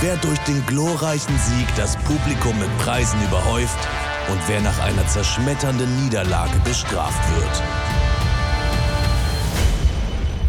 [0.00, 3.78] wer durch den glorreichen Sieg das Publikum mit Preisen überhäuft
[4.30, 7.62] und wer nach einer zerschmetternden Niederlage bestraft wird.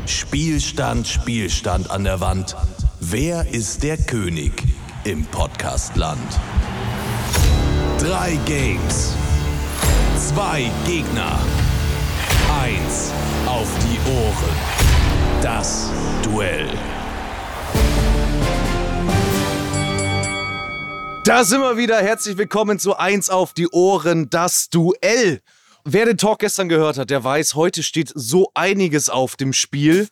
[0.05, 2.55] Spielstand, Spielstand an der Wand.
[2.99, 4.51] Wer ist der König
[5.03, 6.39] im Podcastland?
[7.99, 9.15] Drei Games.
[10.17, 11.39] Zwei Gegner.
[12.61, 13.11] Eins
[13.45, 14.55] auf die Ohren.
[15.41, 15.89] Das
[16.23, 16.69] Duell.
[21.25, 21.99] Da sind wir wieder.
[22.03, 25.41] Herzlich willkommen zu Eins auf die Ohren, das Duell.
[25.83, 30.07] Wer den Talk gestern gehört hat, der weiß, heute steht so einiges auf dem Spiel.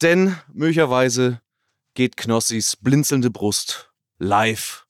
[0.00, 1.42] Denn möglicherweise
[1.92, 4.86] geht Knossis blinzelnde Brust live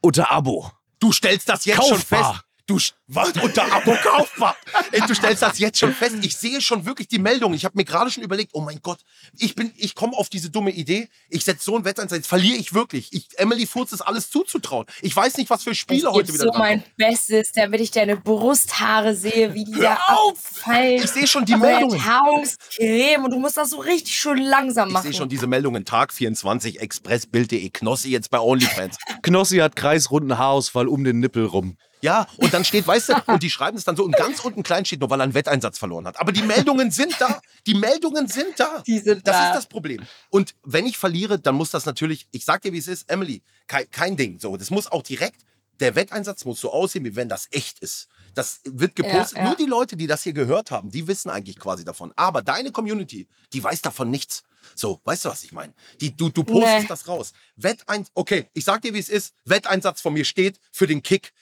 [0.00, 0.72] unter Abo.
[0.98, 2.32] Du stellst das jetzt schon Kaufbar.
[2.32, 2.44] fest.
[2.70, 4.56] Du was unter Abo kaufbar.
[4.92, 6.14] Ey, Du stellst das jetzt schon fest.
[6.22, 7.52] Ich sehe schon wirklich die Meldung.
[7.52, 9.00] Ich habe mir gerade schon überlegt, oh mein Gott,
[9.36, 11.08] ich bin, ich komme auf diese dumme Idee.
[11.28, 13.12] Ich setze so einen Wetteinsatz, jetzt verliere ich wirklich.
[13.12, 14.86] Ich, Emily Furz ist alles zuzutrauen.
[15.02, 16.92] Ich weiß nicht, was für Ich Spiele gebe heute wieder so mein kommen.
[16.96, 20.38] Bestes, damit ich deine Brusthaare sehe, wie die da Hör auf!
[20.38, 21.02] abfallen.
[21.02, 21.96] Ich sehe schon die Meldungen.
[21.96, 25.02] Enthaarungscreme und du musst das so richtig schön langsam Ich machen.
[25.10, 25.84] sehe schon diese Meldungen.
[25.84, 28.96] Tag 24, Expressbild.de, Knossi jetzt bei OnlyFans.
[29.22, 31.76] Knossi hat kreisrunden Haarausfall um den Nippel rum.
[32.02, 34.62] Ja, und dann steht, weißt du, und die schreiben es dann so und ganz unten
[34.62, 36.18] klein steht nur, weil er einen Wetteinsatz verloren hat.
[36.18, 37.40] Aber die Meldungen sind da.
[37.66, 38.82] Die Meldungen sind da.
[38.86, 39.48] Die sind das da.
[39.50, 40.02] ist das Problem.
[40.30, 43.42] Und wenn ich verliere, dann muss das natürlich, ich sag dir, wie es ist, Emily,
[43.66, 44.38] kein, kein Ding.
[44.38, 45.42] So, das muss auch direkt,
[45.80, 48.08] der Wetteinsatz muss so aussehen, wie wenn das echt ist.
[48.34, 49.38] Das wird gepostet.
[49.38, 49.48] Ja, ja.
[49.48, 52.12] Nur die Leute, die das hier gehört haben, die wissen eigentlich quasi davon.
[52.16, 54.42] Aber deine Community, die weiß davon nichts.
[54.74, 55.72] So, weißt du, was ich meine?
[56.00, 56.86] Die, du, du postest Nee.
[56.88, 57.32] das raus.
[57.56, 59.34] Wetteins okay, ich sag dir, wie es ist.
[59.46, 61.32] Wetteinsatz von mir steht für den Kick.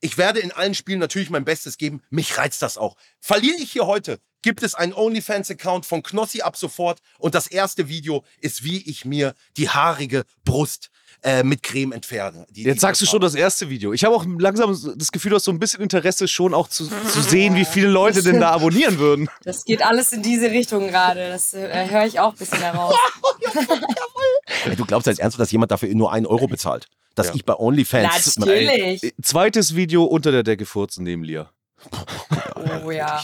[0.00, 2.02] Ich werde in allen Spielen natürlich mein Bestes geben.
[2.10, 2.96] Mich reizt das auch.
[3.20, 7.00] Verliere ich hier heute, gibt es einen OnlyFans-Account von Knossi ab sofort.
[7.18, 10.90] Und das erste Video ist, wie ich mir die haarige Brust
[11.22, 12.46] äh, mit Creme entferne.
[12.50, 13.92] Die, Jetzt die sagst du schon das erste Video.
[13.92, 16.86] Ich habe auch langsam das Gefühl, du hast so ein bisschen Interesse schon auch zu,
[16.86, 19.28] zu sehen, wie viele Leute denn da abonnieren würden.
[19.44, 21.28] Das geht alles in diese Richtung gerade.
[21.30, 22.94] Das äh, höre ich auch ein bisschen heraus.
[24.66, 26.86] Ey, Du glaubst als ernst, dass jemand dafür nur einen Euro bezahlt?
[27.14, 27.34] Dass Ja.
[27.34, 28.36] ich bei OnlyFans...
[28.38, 29.14] Natürlich.
[29.22, 31.50] Zweites Video unter der Decke furzen neben Lia.
[32.84, 33.22] Oh ja.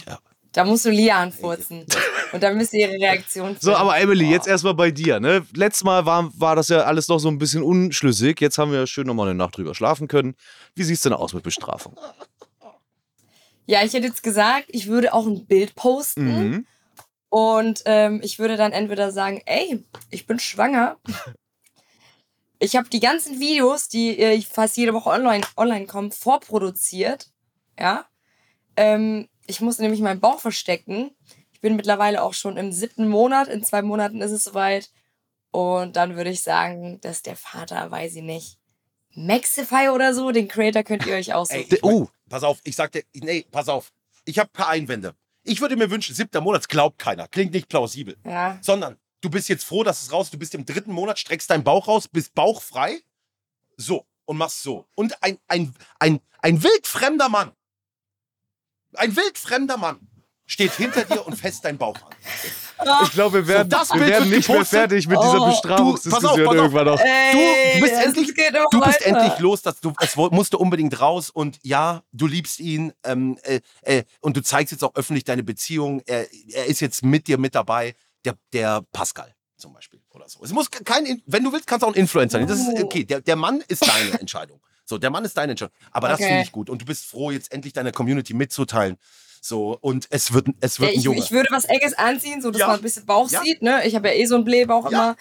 [0.55, 1.85] Da musst du Lia anfurzen.
[2.33, 3.77] Und dann müsst ihr ihre Reaktion So, filmen.
[3.77, 5.21] aber Emily, jetzt erstmal bei dir.
[5.21, 5.45] Ne?
[5.55, 8.41] Letztes Mal war, war das ja alles noch so ein bisschen unschlüssig.
[8.41, 10.35] Jetzt haben wir schön nochmal eine Nacht drüber schlafen können.
[10.75, 11.99] Wie sieht's denn aus mit Bestrafung?
[13.67, 16.51] Ja, ich hätte jetzt gesagt, ich würde auch ein Bild posten.
[16.51, 16.67] Mhm.
[17.31, 20.99] Und ähm, ich würde dann entweder sagen, ey, ich bin schwanger.
[22.61, 27.27] Ich habe die ganzen Videos, die äh, fast jede Woche online, online kommen, vorproduziert.
[27.79, 28.07] Ja.
[28.77, 31.11] Ähm, ich muss nämlich meinen Bauch verstecken.
[31.53, 33.49] Ich bin mittlerweile auch schon im siebten Monat.
[33.49, 34.91] In zwei Monaten ist es soweit.
[35.51, 38.59] Und dann würde ich sagen, dass der Vater, weiß ich nicht,
[39.15, 41.67] Maxify oder so, den Creator könnt ihr euch aussuchen.
[41.71, 42.09] Ey, Oh.
[42.29, 43.93] Pass auf, ich sag dir, nee, pass auf.
[44.25, 45.15] Ich habe paar Einwände.
[45.45, 47.29] Ich würde mir wünschen, siebter Monat, glaubt keiner.
[47.29, 48.17] Klingt nicht plausibel.
[48.25, 48.59] ja.
[48.63, 51.63] Sondern du bist jetzt froh, dass es raus Du bist im dritten Monat, streckst deinen
[51.65, 53.01] Bauch raus, bist bauchfrei.
[53.77, 54.07] So.
[54.25, 54.87] Und machst so.
[54.95, 57.53] Und ein, ein, ein, ein wildfremder Mann,
[58.99, 59.99] ein wildfremder Mann
[60.47, 62.13] steht hinter dir und fässt deinen Bauch an.
[63.05, 65.51] Ich glaube, wir werden, das wir Bild werden nicht mehr fertig mit dieser Oh, du,
[65.53, 67.01] Bestrafungsdiskussion irgendwann noch.
[67.01, 68.35] Ey, Du bist endlich,
[68.71, 72.93] du bist endlich los, dass du, es musste unbedingt raus und ja, du liebst ihn
[73.05, 76.03] ähm, äh, äh, und du zeigst jetzt auch öffentlich deine Beziehung.
[76.05, 77.95] Er, er ist jetzt mit dir mit dabei,
[78.25, 80.45] der, der Pascal zum Beispiel oder so.
[80.45, 82.49] Es muss kein, In- wenn du willst, kannst du auch ein Influencer sein.
[82.49, 83.05] Das ist okay.
[83.05, 84.61] Der, der Mann ist deine Entscheidung.
[84.85, 85.75] So, der Mann ist deine Entscheidung.
[85.93, 86.29] Aber das Okay.
[86.29, 88.97] finde ich gut und du bist froh, jetzt endlich deiner Community mitzuteilen.
[89.41, 91.19] So und es wird, es wird Ja, ein ich, Junge.
[91.19, 92.67] ich würde was Enges anziehen, so dass Ja.
[92.69, 93.43] man ein bisschen Bauch Ja.
[93.43, 93.63] sieht.
[93.63, 93.87] Ne?
[93.87, 94.91] Ich habe ja eh so einen Blähbauch Ja.
[94.91, 95.17] immer.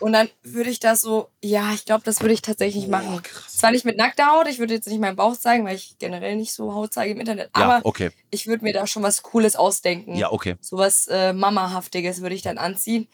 [0.00, 3.14] Und dann würde ich das so, ja, ich glaube, das würde ich tatsächlich machen.
[3.14, 3.56] Oh, krass.
[3.56, 6.34] Zwar nicht mit nackter Haut, ich würde jetzt nicht meinen Bauch zeigen, weil ich generell
[6.34, 7.50] nicht so Haut zeige im Internet.
[7.56, 8.10] ja, Aber okay.
[8.30, 10.16] ich würde mir da schon was Cooles ausdenken.
[10.16, 10.56] Ja, okay.
[10.60, 13.06] So was äh, Mama-haftiges würde ich dann anziehen.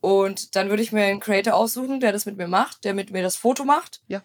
[0.00, 3.10] Und dann würde ich mir einen Creator aussuchen, der das mit mir macht, der mit
[3.12, 4.02] mir das Foto macht.
[4.08, 4.22] Ja.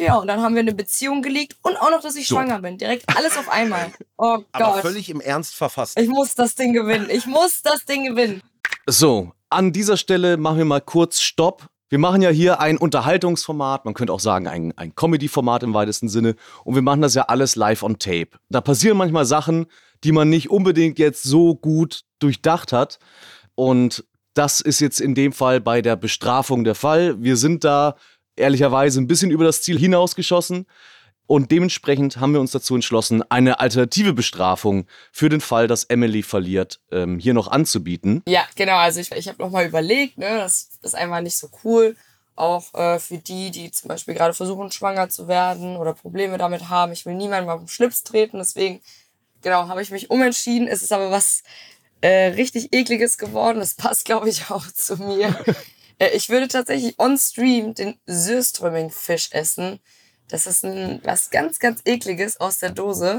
[0.00, 2.34] Ja, und dann haben wir eine Beziehung geleakt und auch noch, dass ich So.
[2.36, 2.78] schwanger bin.
[2.78, 3.92] Direkt alles auf einmal.
[4.22, 4.82] Oh Aber Gott.
[4.82, 5.98] völlig im Ernst verfasst.
[5.98, 7.08] Ich muss das Ding gewinnen.
[7.10, 8.42] Ich muss das Ding gewinnen.
[8.86, 11.68] So, an dieser Stelle machen wir mal kurz Stopp.
[11.88, 16.08] Wir machen ja hier ein Unterhaltungsformat, man könnte auch sagen ein, ein Comedy-Format im weitesten
[16.10, 16.36] Sinne.
[16.64, 18.30] Und wir machen das ja alles live on tape.
[18.50, 19.66] Da passieren manchmal Sachen,
[20.04, 22.98] die man nicht unbedingt jetzt so gut durchdacht hat.
[23.54, 24.04] Und
[24.34, 27.20] das ist jetzt in dem Fall bei der Bestrafung der Fall.
[27.22, 27.96] Wir sind da
[28.40, 30.66] ehrlicherweise ein bisschen über das Ziel hinausgeschossen.
[31.30, 36.24] Und dementsprechend haben wir uns dazu entschlossen, eine alternative Bestrafung für den Fall, dass Emily
[36.24, 38.24] verliert, ähm, hier noch anzubieten.
[38.26, 38.74] Ja, genau.
[38.74, 41.94] Also ich, ich habe nochmal überlegt, ne, das ist einfach nicht so cool.
[42.34, 46.68] Auch äh, für die, die zum Beispiel gerade versuchen, schwanger zu werden oder Probleme damit
[46.68, 46.90] haben.
[46.90, 48.38] Ich will niemandem auf den Schlips treten.
[48.38, 48.80] Deswegen,
[49.40, 50.66] genau, habe ich mich umentschieden.
[50.66, 51.44] Es ist aber was
[52.00, 53.60] äh, richtig ekliges geworden.
[53.60, 55.32] Das passt, glaube ich, auch zu mir.
[56.00, 59.78] äh, ich würde tatsächlich on Stream den Süßströmming-Fisch essen.
[60.28, 63.18] Das ist ein, was ganz, ganz ekliges aus der Dose.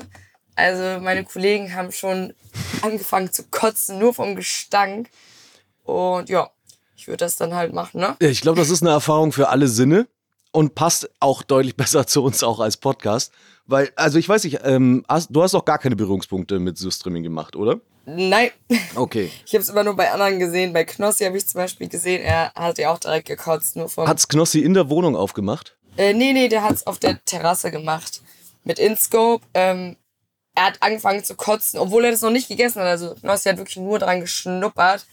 [0.56, 2.33] Also meine Kollegen haben schon
[2.81, 5.10] angefangen zu kotzen, nur vom Gestank.
[5.83, 6.50] Und ja,
[6.95, 8.16] ich würde das dann halt machen, ne?
[8.19, 10.07] Ich glaube, das ist eine Erfahrung für alle Sinne
[10.51, 13.31] und passt auch deutlich besser zu uns auch als Podcast.
[13.66, 17.24] Weil, also ich weiß nicht, ähm, hast, du hast auch gar keine Berührungspunkte mit Süßstreaming
[17.24, 17.80] gemacht, oder?
[18.16, 18.52] Nein.
[18.96, 19.31] Okay.
[19.46, 20.74] Ich habe es immer nur bei anderen gesehen.
[20.74, 24.08] Bei Knossi habe ich zum Beispiel gesehen, er hat ja auch direkt gekotzt, nur vom.
[24.08, 25.78] Hat's Knossi in der Wohnung aufgemacht?
[25.98, 28.22] Äh, nee, nee, der hat's auf der Terrasse gemacht.
[28.63, 29.46] Mit InScope.
[29.54, 29.98] Ähm,
[30.56, 32.88] er hat angefangen zu kotzen, obwohl er das noch nicht gegessen hat.
[32.88, 35.06] Also Knossi hat wirklich nur dran geschnuppert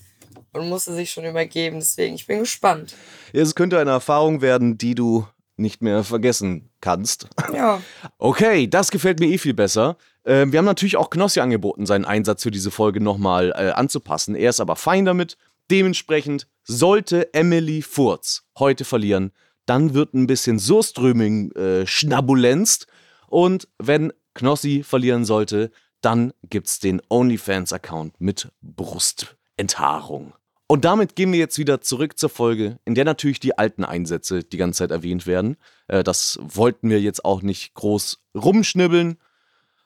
[0.52, 1.78] und musste sich schon übergeben.
[1.80, 2.94] Deswegen, ich bin gespannt.
[3.32, 5.26] Ja, es könnte eine Erfahrung werden, die du
[5.58, 7.28] nicht mehr vergessen kannst.
[7.52, 7.80] Ja.
[8.18, 9.96] Okay, das gefällt mir eh viel besser.
[10.24, 14.34] Ähm, wir haben natürlich auch Knossi angeboten, seinen Einsatz für diese Folge nochmal äh, anzupassen.
[14.34, 15.36] Er ist aber fein damit.
[15.70, 19.32] Dementsprechend sollte Emily Furz heute verlieren,
[19.66, 22.86] dann wird ein bisschen Surströming äh, schnabulenzt.
[23.28, 25.70] Und wenn Knossi verlieren sollte,
[26.00, 30.32] dann gibt's den OnlyFans-Account mit Brustenthaarung.
[30.70, 34.44] Und damit gehen wir jetzt wieder zurück zur Folge, in der natürlich die alten Einsätze
[34.44, 35.56] die ganze Zeit erwähnt werden.
[35.86, 39.18] Äh, das wollten wir jetzt auch nicht groß rumschnibbeln.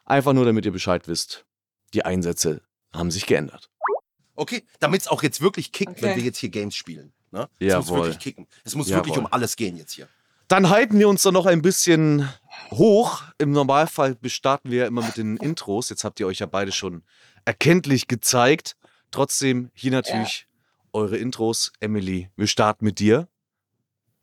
[0.04, 1.46] Einfach nur, damit ihr Bescheid wisst.
[1.94, 2.62] Die Einsätze
[2.92, 3.70] haben sich geändert.
[4.34, 6.18] Okay, damit es auch jetzt wirklich kickt, wenn Okay.
[6.18, 7.12] wir jetzt hier Games spielen.
[7.30, 7.48] Ne?
[7.60, 8.48] Es muss wirklich kicken.
[8.64, 9.04] Es muss Jawohl.
[9.06, 10.08] wirklich um alles gehen jetzt hier.
[10.48, 12.28] Dann halten wir uns dann noch ein bisschen
[12.72, 13.22] hoch.
[13.38, 15.90] Im Normalfall starten wir ja immer mit den Intros.
[15.90, 17.04] Jetzt habt ihr euch ja beide schon
[17.44, 18.76] erkenntlich gezeigt.
[19.12, 20.46] Trotzdem hier natürlich
[20.92, 21.72] eure Intros.
[21.80, 23.28] Emily, wir starten mit dir.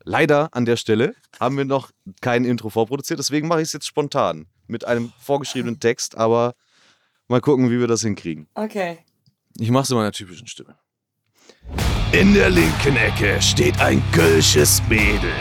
[0.04, 3.88] Leider an der Stelle haben wir noch kein Intro vorproduziert, deswegen mache ich es jetzt
[3.88, 6.56] spontan mit einem vorgeschriebenen Text, aber
[7.27, 8.48] mal gucken, wie wir das hinkriegen.
[8.54, 9.00] Okay.
[9.57, 10.77] Ich mache es in meiner typischen Stimme.
[12.12, 15.33] In der linken Ecke steht ein Kölsches Mädel.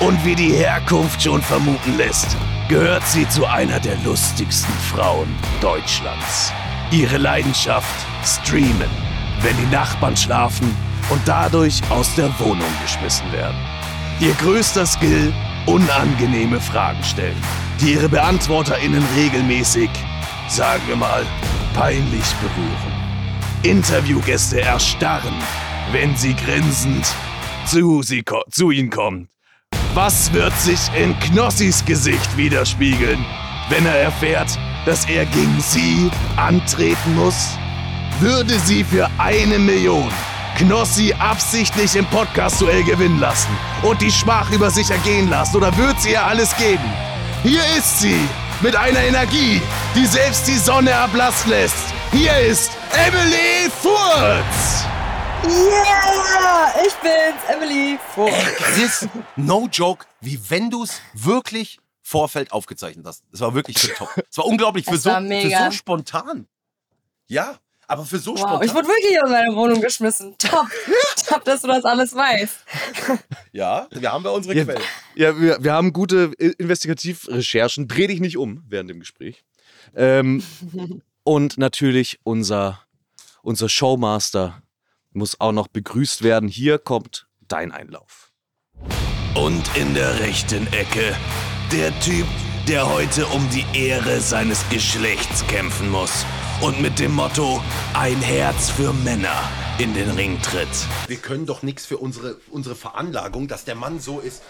[0.00, 2.36] Und wie die Herkunft schon vermuten lässt,
[2.68, 5.28] gehört sie zu einer der lustigsten Frauen
[5.60, 6.52] Deutschlands.
[6.90, 8.90] Ihre Leidenschaft streamen,
[9.42, 10.74] wenn die Nachbarn schlafen
[11.10, 13.56] und dadurch aus der Wohnung geschmissen werden.
[14.20, 15.32] Ihr größter Skill,
[15.66, 17.40] unangenehme Fragen stellen,
[17.80, 19.90] die ihre BeantworterInnen regelmäßig,
[20.48, 21.24] sagen wir mal,
[21.74, 22.94] peinlich berühren.
[23.62, 25.34] Interviewgäste erstarren,
[25.92, 27.06] wenn sie grinsend
[27.66, 29.28] zu, sie zu ihnen kommt.
[29.94, 33.24] Was wird sich in Knossis Gesicht widerspiegeln,
[33.68, 37.56] wenn er erfährt, dass er gegen sie antreten muss?
[38.20, 40.10] Würde sie für eine Million
[40.56, 43.50] Knossi absichtlich im Podcast-Duell gewinnen lassen
[43.82, 46.84] und die Schmach über sich ergehen lassen oder wird sie ihr alles geben?
[47.42, 48.20] Hier ist sie
[48.60, 49.60] mit einer Energie,
[49.96, 51.74] die selbst die Sonne ablassen lässt.
[52.12, 54.84] Hier ist Emily Furz!
[55.44, 56.14] Yeah!
[56.86, 57.98] Ich bin's, Emily.
[58.14, 58.28] Vor.
[58.28, 63.24] Es ist no joke, wie wenn du es wirklich Vorfeld aufgezeichnet hast.
[63.32, 64.08] Es war wirklich top.
[64.30, 66.46] Es war unglaublich für Es so, war für so spontan.
[67.26, 67.56] Ja,
[67.88, 68.62] aber für so Wow, spontan.
[68.64, 70.34] ich wurde wirklich aus meiner Wohnung geschmissen.
[70.38, 70.66] Top.
[71.26, 72.56] Top, dass du das alles weißt.
[73.52, 74.82] ja, wir haben bei unsere Ja, Quellen.
[75.14, 77.88] Ja, wir, wir haben gute I- Investigativrecherchen.
[77.88, 79.44] Dreh dich nicht um während dem Gespräch.
[79.94, 80.42] Ähm,
[81.24, 82.80] und natürlich unser,
[83.42, 84.62] unser Showmaster
[85.12, 86.48] muss auch noch begrüßt werden.
[86.48, 88.32] Hier kommt dein Einlauf.
[89.34, 91.14] Und in der rechten Ecke
[91.72, 92.26] der Typ,
[92.68, 96.24] der heute um die Ehre seines Geschlechts kämpfen muss
[96.60, 97.62] und mit dem Motto
[97.94, 100.68] ein Herz für Männer in den Ring tritt.
[101.06, 104.42] Wir können doch nichts für unsere, unsere Veranlagung, dass der Mann so ist.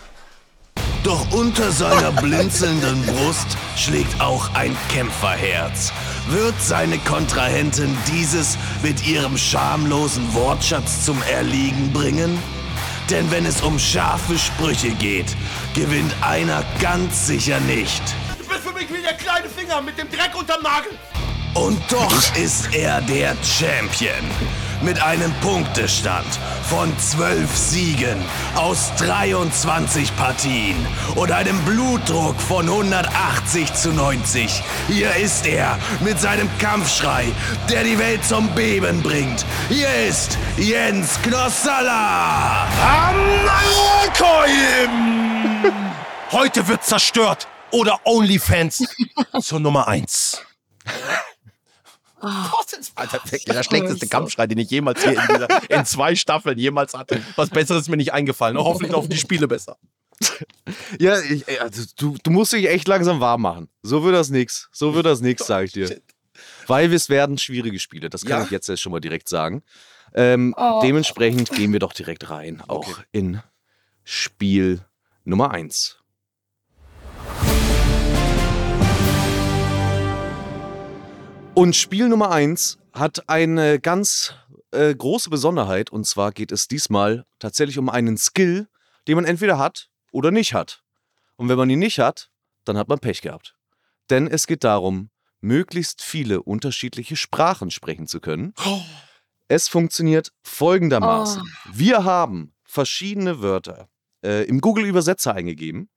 [1.03, 5.93] Doch unter seiner blinzelnden Brust schlägt auch ein Kämpferherz.
[6.29, 12.39] Wird seine Kontrahentin dieses mit ihrem schamlosen Wortschatz zum Erliegen bringen?
[13.11, 15.37] Denn wenn es um scharfe Sprüche geht,
[15.75, 18.03] gewinnt einer ganz sicher nicht.
[18.39, 20.93] Du bist für mich wie der kleine Finger mit dem Dreck unterm Nagel.
[21.55, 24.15] Und doch ist er der Champion.
[24.85, 26.27] mit einem Punktestand
[26.69, 28.23] von 12 Siegen
[28.55, 30.77] aus 23 Partien
[31.15, 34.63] und einem Blutdruck von 180 zu 90.
[34.89, 37.25] Hier ist er mit seinem Kampfschrei,
[37.71, 39.47] der die Welt zum Beben bringt.
[39.69, 42.67] Hier ist Jens Knossalla.
[46.31, 47.49] Heute wird zerstört.
[47.71, 48.85] Oder OnlyFans
[49.41, 50.43] zur Nummer 1.
[52.95, 57.21] Alter, der schlechteste Kampfschrei, den ich jemals hier in, dieser, in zwei Staffeln jemals hatte.
[57.37, 58.57] Was Besseres ist mir nicht eingefallen.
[58.59, 59.76] Hoffentlich laufen die Spiele besser.
[60.99, 63.69] Ja, ich, also, du, du musst dich echt langsam warm machen.
[63.83, 64.69] So wird das nix.
[64.73, 66.00] So wird das nix, sag ich dir.
[66.66, 68.11] Weil es werden schwierige Spiele.
[68.11, 68.45] Das kann Ja?
[68.45, 69.62] ich jetzt erst schon mal direkt sagen.
[70.14, 70.81] Ähm, Oh.
[70.83, 72.62] Dementsprechend gehen wir doch direkt rein.
[72.69, 73.02] Auch Okay.
[73.12, 73.43] in
[74.04, 74.81] Spiel
[75.25, 75.99] Nummer 1.
[81.55, 84.35] Und Spiel Nummer 1 hat eine ganz
[84.73, 85.91] äh, große Besonderheit.
[85.91, 88.67] Und zwar geht es diesmal tatsächlich um einen Skill,
[89.07, 90.83] den man entweder hat oder nicht hat.
[91.37, 92.31] Und wenn man ihn nicht hat,
[92.65, 93.55] dann hat man Pech gehabt.
[94.11, 98.55] Denn es geht darum, möglichst viele unterschiedliche Sprachen sprechen zu können.
[99.47, 101.43] Es funktioniert folgendermaßen.
[101.73, 103.89] Wir haben verschiedene Wörter
[104.25, 105.89] äh, im Google-Übersetzer eingegeben.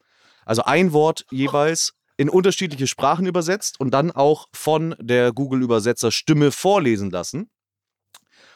[0.46, 6.52] Also ein Wort jeweils in unterschiedliche Sprachen übersetzt und dann auch von der Google-Übersetzer Stimme
[6.52, 7.50] vorlesen lassen.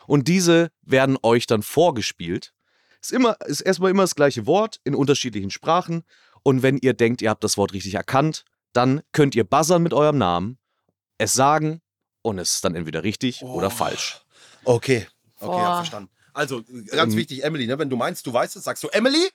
[0.08, 2.54] Und diese werden euch dann vorgespielt.
[3.02, 6.04] Ist, immer, ist erstmal immer das gleiche Wort in unterschiedlichen Sprachen.
[6.44, 9.94] Und wenn ihr denkt, ihr habt das Wort richtig erkannt, dann könnt ihr buzzern mit
[9.94, 10.58] eurem Namen,
[11.18, 11.82] es sagen
[12.24, 14.22] und es ist dann entweder richtig oder falsch.
[14.64, 15.08] Okay,
[15.40, 16.10] okay, hab verstanden.
[16.34, 17.78] Also, ganz Ähm, wichtig, Emily, ne?
[17.78, 19.30] wenn du meinst, du weißt es, sagst du Emily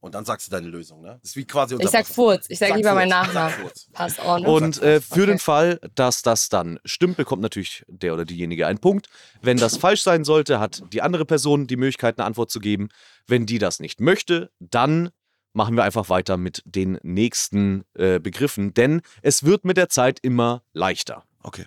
[0.00, 1.00] und dann sagst du deine Lösung.
[1.02, 1.18] Ne?
[1.20, 2.06] Das ist wie quasi unser Ich sag.
[2.06, 2.46] Furz.
[2.48, 3.08] Ich sag, Sag lieber meinen.
[3.08, 3.54] Nachnamen.
[3.92, 4.48] Passt auch, ne?
[4.48, 5.26] Und äh, für Okay.
[5.26, 9.08] den Fall, dass das dann stimmt, bekommt natürlich der oder diejenige einen Punkt.
[9.42, 12.88] Wenn das falsch sein sollte, hat die andere Person die Möglichkeit, eine Antwort zu geben.
[13.26, 15.10] Wenn die das nicht möchte, dann
[15.52, 20.18] machen wir einfach weiter mit den nächsten äh, Begriffen, denn es wird mit der Zeit
[20.22, 21.24] immer leichter.
[21.42, 21.66] Okay.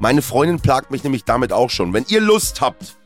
[0.00, 1.92] Meine Freundin plagt mich nämlich damit auch schon.
[1.92, 2.96] Wenn ihr Lust habt,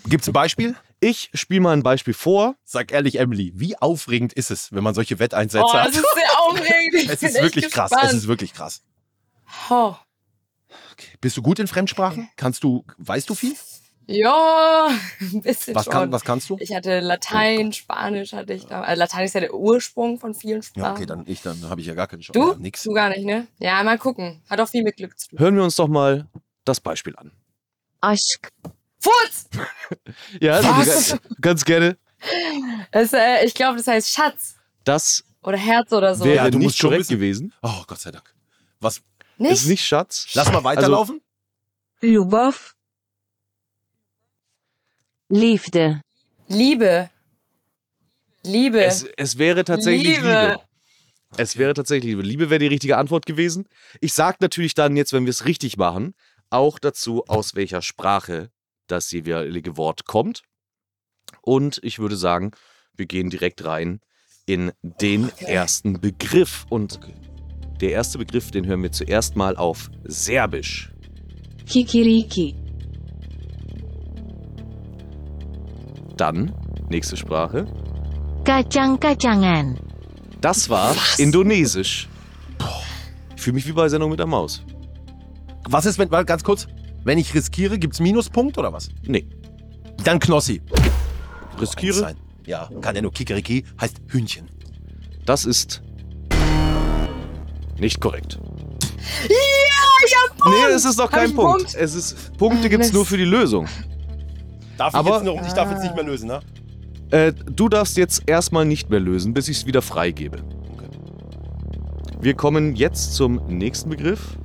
[0.07, 0.77] Gibt's ein Beispiel?
[1.01, 2.55] Ich spiele mal ein Beispiel vor.
[2.65, 5.89] Sag ehrlich, Emily, wie aufregend ist es, wenn man solche Wetteinsätze Oh, hat?
[5.89, 6.95] das ist sehr aufregend.
[6.95, 7.91] Ich es bin ist echt wirklich krass.
[7.91, 8.13] gespannt.
[8.13, 8.83] Es ist wirklich krass.
[9.71, 9.95] Oh.
[11.21, 12.29] Bist du gut in Fremdsprachen?
[12.37, 13.55] Kannst du, weißt du viel?
[14.11, 14.89] Ja,
[15.21, 15.93] ein bisschen Was, schon.
[15.93, 16.57] kann, was kannst du?
[16.59, 18.81] Ich hatte Latein, Spanisch hatte ich da.
[18.83, 20.85] Also Latein ist ja der Ursprung von vielen Sprachen.
[20.85, 22.39] Ja, okay, dann ich, dann habe ich ja gar keine Chance.
[22.39, 22.53] Du?
[22.53, 22.83] Ja, nix.
[22.83, 23.47] Du gar nicht, ne?
[23.59, 24.43] Ja, mal gucken.
[24.51, 25.39] Hat auch viel mit Glück zu tun.
[25.39, 26.27] Hören wir uns doch mal
[26.65, 27.31] das Beispiel an.
[28.01, 28.51] aşk,
[28.99, 29.49] Furz!
[30.41, 31.97] Ja, also du kannst gerne.
[32.93, 36.25] Das, äh, ich glaube, das heißt Schatz Das oder Herz oder so.
[36.25, 37.53] wäre Ja, du nicht musst schon korrekt gewesen.
[37.63, 38.35] Oh, Gott sei Dank.
[38.81, 39.01] Was?
[39.39, 39.53] nicht?
[39.53, 40.29] Ist nicht Schatz.
[40.35, 41.21] Lass mal weiterlaufen.
[42.03, 42.75] lubav,
[45.31, 46.03] Liefde.
[46.49, 47.09] Liebe.
[48.45, 48.83] Liebe.
[48.83, 50.27] Es, es wäre tatsächlich Liebe.
[50.27, 50.61] Liebe.
[51.37, 52.23] Es wäre tatsächlich Liebe.
[52.23, 53.69] Liebe wäre die richtige Antwort gewesen.
[54.01, 56.15] Ich sage natürlich dann jetzt, wenn wir es richtig machen,
[56.51, 58.51] auch dazu, aus welcher Sprache
[58.89, 60.43] das jeweilige Wort kommt.
[61.43, 62.51] Und ich würde sagen,
[62.97, 64.01] wir gehen direkt rein
[64.47, 66.67] in den ersten Begriff.
[66.71, 66.99] Und
[67.81, 70.91] der erste Begriff, den hören wir zuerst mal auf Serbisch.
[71.67, 72.60] Kikiriki.
[76.21, 76.53] Dann,
[76.91, 77.67] nächste Sprache.
[78.45, 79.79] Kacang-kacangan.
[80.43, 82.09] Das war Indonesisch.
[83.35, 84.63] Ich fühle mich wie bei Sendung mit der Maus.
[85.67, 86.69] Was ist, wenn, ganz kurz,
[87.05, 88.91] wenn ich riskiere, gibt's Minuspunkt oder was?
[89.03, 89.27] Nee,
[90.05, 90.61] Dann Knossi.
[91.59, 91.95] riskiere.
[91.95, 92.17] Sein.
[92.45, 94.51] Ja, kann ja nur Kikeriki, heißt Hühnchen.
[95.25, 95.81] Das ist
[97.79, 98.39] nicht korrekt.
[99.27, 99.37] Ja,
[100.07, 101.63] ich hab Nee, es ist doch kein Punkt.
[101.63, 101.75] Punkt?
[101.75, 102.95] Es ist, Punkte Ah, gibt's Mist.
[102.95, 103.67] nur für die Lösung.
[104.81, 106.41] Darf Aber- ich jetzt noch, ich darf jetzt nicht mehr lösen, ne?
[107.11, 110.39] Äh, du darfst jetzt erstmal nicht mehr lösen, bis ich es wieder freigebe.
[112.19, 114.39] Wir kommen jetzt zum nächsten Begriff.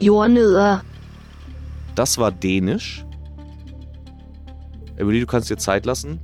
[0.00, 0.82] Jordnødder.
[1.94, 3.04] Das war Dänisch.
[4.96, 6.18] Emily, du kannst dir Zeit lassen.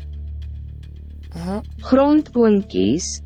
[1.81, 3.23] Grondboontjies.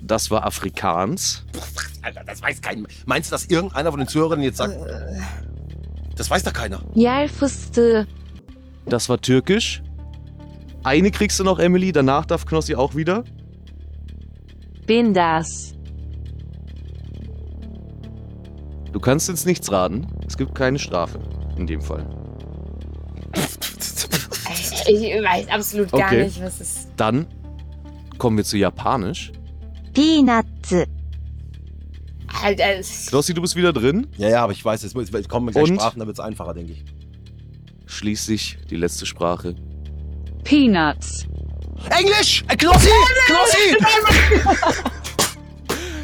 [0.00, 1.44] Das war Afrikaans.
[2.00, 4.78] Alter, das weiß kein Meinst du, dass irgendeiner von den Zuhörern jetzt sagt,
[6.16, 6.80] das weiß doch keiner.
[6.94, 8.06] Järfeste.
[8.86, 9.82] Das war Türkisch.
[10.84, 11.92] Eine kriegst du noch, Emily.
[11.92, 13.24] Danach darf Knossi auch wieder.
[14.86, 15.74] Bindas.
[18.92, 20.06] Du kannst jetzt nichts raten.
[20.26, 21.20] Es gibt keine Strafe.
[21.56, 22.06] In dem Fall.
[24.86, 26.24] Ich weiß absolut gar Okay.
[26.24, 27.26] nicht, was es Dann
[28.18, 29.32] kommen wir zu Japanisch.
[29.94, 30.74] Peanuts.
[32.42, 33.08] halt ist.
[33.08, 34.06] Knossi, du bist wieder drin.
[34.16, 35.76] Ja, ja, aber ich weiß, es es kommen gleich Und?
[35.76, 36.84] Sprachen, da wird's einfacher, denke ich.
[38.02, 39.54] Schließlich die letzte Sprache.
[40.42, 41.24] Peanuts.
[41.88, 42.42] Englisch!
[42.48, 42.88] Äh, Knossi!
[43.28, 43.76] Knossi!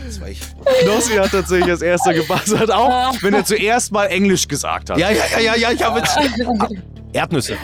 [0.07, 0.41] das war ich.
[0.85, 4.99] Knossi hat tatsächlich als erster gebuzzert, auch wenn er zuerst mal Englisch gesagt hat.
[4.99, 6.17] Ja, ja, ja, ja, ja, ich habe jetzt.
[7.13, 7.57] Erdnüsse.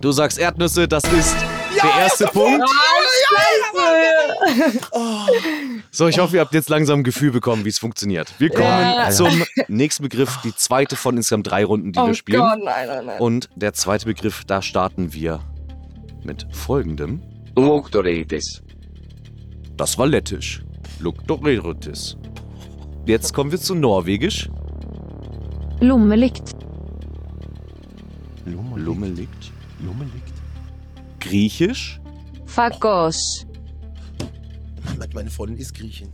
[0.00, 1.36] Du sagst Erdnüsse, das ist
[1.74, 2.64] der erste Punkt.
[5.90, 8.32] So, ich hoffe, ihr habt jetzt langsam ein Gefühl bekommen, wie es funktioniert.
[8.38, 9.10] Wir kommen Ja.
[9.10, 12.40] zum nächsten Begriff, die zweite von insgesamt drei Runden, die Oh wir spielen.
[12.40, 13.20] Gott, nein, nein, nein.
[13.20, 15.40] Und der zweite Begriff, da starten wir
[16.24, 17.22] mit folgendem.
[17.56, 18.62] Luktoritis.
[19.76, 20.62] Das war lettisch.
[21.00, 22.16] Luktoritis.
[23.06, 24.48] Jetzt kommen wir zu Norwegisch.
[25.80, 26.50] Lommelykt.
[28.44, 29.52] Lummelikt.
[29.80, 30.32] Lummelikt.
[31.20, 32.00] Griechisch.
[32.58, 33.46] Fakos.
[35.14, 36.08] Meine Freundin ist Griechin.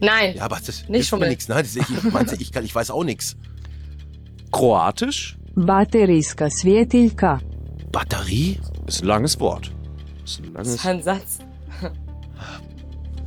[0.00, 0.36] Nein.
[0.36, 1.28] Ja, aber das Nicht schummeln.
[1.30, 1.48] nichts.
[1.48, 3.36] Nein, das, ich, meinte, ich, kann, ich weiß auch nichts.
[4.52, 5.36] Kroatisch.
[5.56, 7.40] Baterijska svjetiljka.
[7.90, 8.60] Batterie?
[8.86, 9.72] Ist ein langes Wort.
[10.24, 10.84] Ist ein Das langes.
[10.84, 11.38] war ein Satz.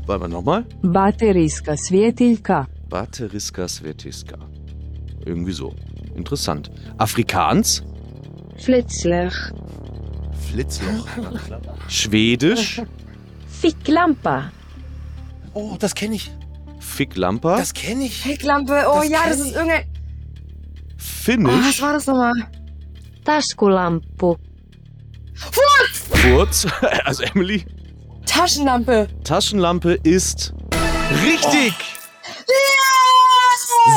[0.06, 0.66] Warte mal nochmal.
[0.82, 2.68] Baterijska svjetiljka.
[2.90, 4.38] Bateriska Svetiska.
[5.26, 5.74] Irgendwie so.
[6.16, 6.72] Interessant.
[6.98, 7.84] Afrikaans.
[8.64, 9.32] Flitsler.
[10.52, 11.08] Flitzloch.
[11.88, 12.82] Schwedisch.
[13.62, 14.52] Ficklampa.
[15.54, 16.32] Oh, das kenne ich.
[16.80, 17.58] Ficklampa.
[17.58, 18.26] Das kenne ich.
[18.26, 18.86] Hecklampe.
[18.90, 19.48] Oh Das ja, das ich.
[19.48, 19.86] ist irgendein.
[19.86, 21.82] Oh, was Finnisch.
[21.82, 22.34] war das nochmal?
[23.24, 24.36] Taskulampu.
[25.36, 26.68] Furz.
[27.06, 27.66] Also Emily.
[28.26, 29.08] Taschenlampe.
[29.24, 30.54] Taschenlampe ist
[31.24, 31.74] richtig.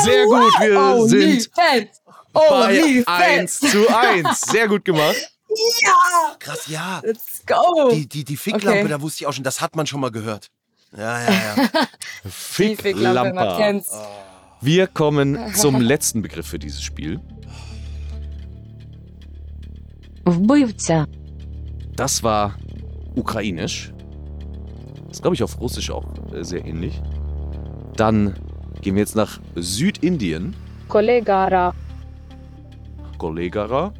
[0.03, 0.51] Sehr gut.
[0.59, 2.01] Wir Oh, sind Fans.
[2.33, 3.61] Oh, bei Fans.
[3.61, 4.41] 1 zu 1.
[4.41, 5.15] Sehr gut gemacht.
[5.83, 6.35] Ja!
[6.39, 7.01] Krass, ja.
[7.03, 7.91] Let's go.
[7.91, 8.89] Die, die, die Ficklampe, okay.
[8.89, 10.49] da wusste ich auch schon, das hat man schon mal gehört.
[10.95, 11.69] Ja, ja, ja.
[12.29, 13.39] Ficklampe.
[13.39, 14.07] Ah.
[14.61, 17.19] Wir kommen zum letzten Begriff für dieses Spiel.
[21.95, 22.55] Das war
[23.15, 23.93] ukrainisch.
[25.07, 27.01] Das glaube ich auf Russisch auch äh, sehr ähnlich.
[27.95, 28.35] Dann
[28.81, 30.55] gehen wir jetzt nach Südindien.
[30.87, 31.73] Kollegara.
[33.17, 33.93] Kollegara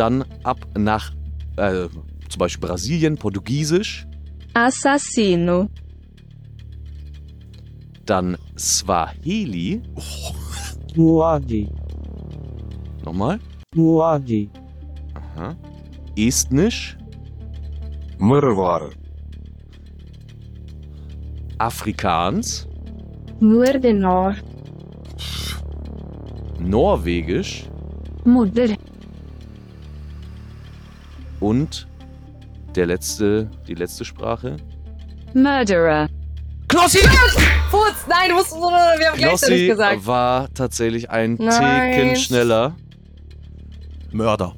[0.00, 1.12] dann ab nach
[1.58, 1.88] äh,
[2.30, 4.06] zum Beispiel Brasilien, Portugiesisch.
[4.54, 5.68] Assassino.
[8.06, 9.82] Dann Swahili.
[10.96, 11.68] Muadi.
[13.04, 13.38] Nochmal.
[13.74, 14.48] Muadi.
[15.14, 15.54] Aha.
[16.16, 16.96] Estnisch.
[18.18, 18.88] Murwar.
[21.58, 22.66] Afrikaans.
[23.38, 24.34] Muerdenor.
[26.58, 27.68] Norwegisch.
[28.24, 28.68] Mutter.
[31.40, 31.88] Und
[32.74, 34.56] der letzte, die letzte Sprache.
[35.34, 36.08] Murderer.
[36.68, 36.98] Knossi!
[37.70, 40.06] Furz, nein, du musst, wir haben gleichzeitig Knossi gesagt.
[40.06, 41.92] war tatsächlich ein Nein.
[41.92, 42.76] Ticken schneller.
[44.12, 44.54] Mörder.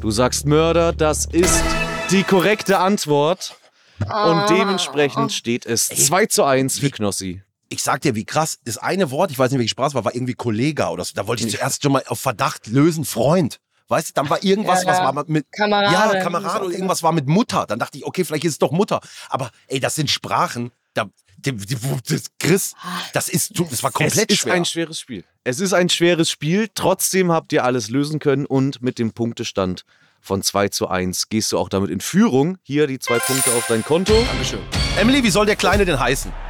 [0.00, 1.62] Du sagst Mörder, das ist
[2.10, 3.56] die korrekte Antwort.
[4.00, 7.42] Und dementsprechend steht es 2 zu 1 für Knossi.
[7.68, 10.04] Ich sag dir, wie krass, das eine Wort, ich weiß nicht, welche Sprache es war,
[10.04, 11.12] war irgendwie Kollega oder so.
[11.14, 13.60] Da wollte ich zuerst schon mal auf Verdacht lösen, Freund.
[13.88, 15.46] Weißt du, dann war irgendwas, Ja, was war mit.
[15.52, 16.16] Kamerade.
[16.16, 17.66] Ja, Kamerad oder irgendwas war mit Mutter.
[17.66, 19.00] Dann dachte ich, okay, vielleicht ist es doch Mutter.
[19.28, 20.70] Aber ey, das sind Sprachen.
[20.94, 21.76] Da, die, die,
[22.08, 22.74] das, Chris,
[23.12, 24.54] das ist, das war komplett es ist schwer.
[24.54, 25.24] ein schweres Spiel.
[25.44, 26.68] Es ist ein schweres Spiel.
[26.74, 29.84] Trotzdem habt ihr alles lösen können und mit dem Punktestand
[30.20, 32.56] von 2 zu 1 gehst du auch damit in Führung.
[32.62, 34.14] Hier die zwei Punkte auf dein Konto.
[34.30, 34.60] Dankeschön.
[34.98, 36.32] Emily, wie soll der Kleine denn heißen?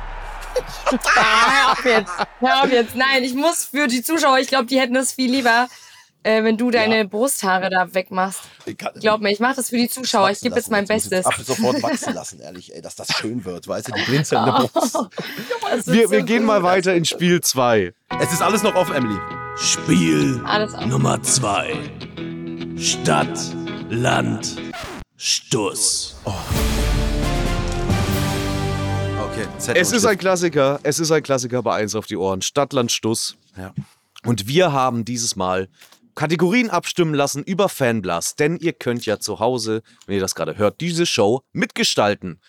[1.17, 2.13] Ah, hör auf jetzt.
[2.39, 2.95] Hör auf jetzt.
[2.95, 5.67] Nein, ich muss für die Zuschauer, ich glaube, die hätten es viel lieber,
[6.25, 8.41] äh, wenn du deine Brusthaare da wegmachst.
[9.01, 10.31] Glaub mir, ich mache das für die Zuschauer.
[10.31, 11.25] Ich gebe jetzt mein Bestes.
[11.27, 14.99] Ab sofort wachsen lassen, ehrlich, ey, dass das schön wird, weißt du, die blinzelnde Brust.
[15.71, 16.47] Das wird Wir, so wir gehen gut.
[16.47, 17.93] mal weiter in Spiel 2.
[18.21, 19.19] Es ist alles noch auf Emily.
[19.57, 20.87] Spiel Alles auf.
[20.87, 21.75] Nummer 2.
[22.77, 23.39] Stadt,
[23.89, 24.57] Land,
[25.17, 26.17] Stuss.
[29.21, 30.17] Okay, Zettel Es ist ein.
[30.19, 30.79] Klassiker.
[30.83, 32.43] Es ist ein Klassiker bei 1 auf die Ohren.
[32.43, 33.37] Stadtland Stuss.
[33.57, 33.73] Ja.
[34.25, 35.69] Und wir haben dieses Mal
[36.15, 40.57] Kategorien abstimmen lassen über Fanblast, denn ihr könnt ja zu Hause, wenn ihr das gerade
[40.59, 42.41] hört, diese Show mitgestalten.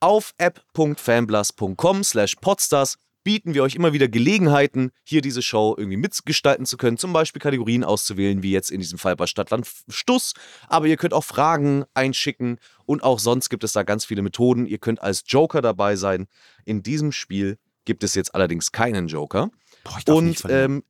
[0.00, 6.64] Auf app.fanblast.com slash podstars bieten wir euch immer wieder Gelegenheiten, hier diese Show irgendwie mitgestalten
[6.64, 10.32] zu können, zum Beispiel Kategorien auszuwählen, wie jetzt in diesem Fall bei Stadtland Stuss.
[10.68, 14.66] Aber ihr könnt auch Fragen einschicken und auch sonst gibt es da ganz viele Methoden.
[14.66, 16.28] Ihr könnt als Joker dabei sein.
[16.64, 19.50] In diesem Spiel gibt es jetzt allerdings keinen Joker.
[19.84, 20.82] Boah, ich darf nicht Und ähm,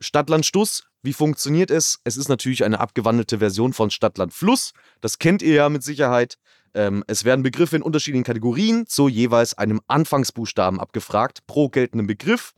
[0.00, 2.00] Stadtland Stuss, wie funktioniert es?
[2.04, 4.72] Es ist natürlich eine abgewandelte Version von Stadtland Fluss.
[5.00, 6.36] Das kennt ihr ja mit Sicherheit.
[6.74, 11.46] Ähm, es werden Begriffe in unterschiedlichen Kategorien zu jeweils einem Anfangsbuchstaben abgefragt.
[11.46, 12.52] Pro geltenden Begriff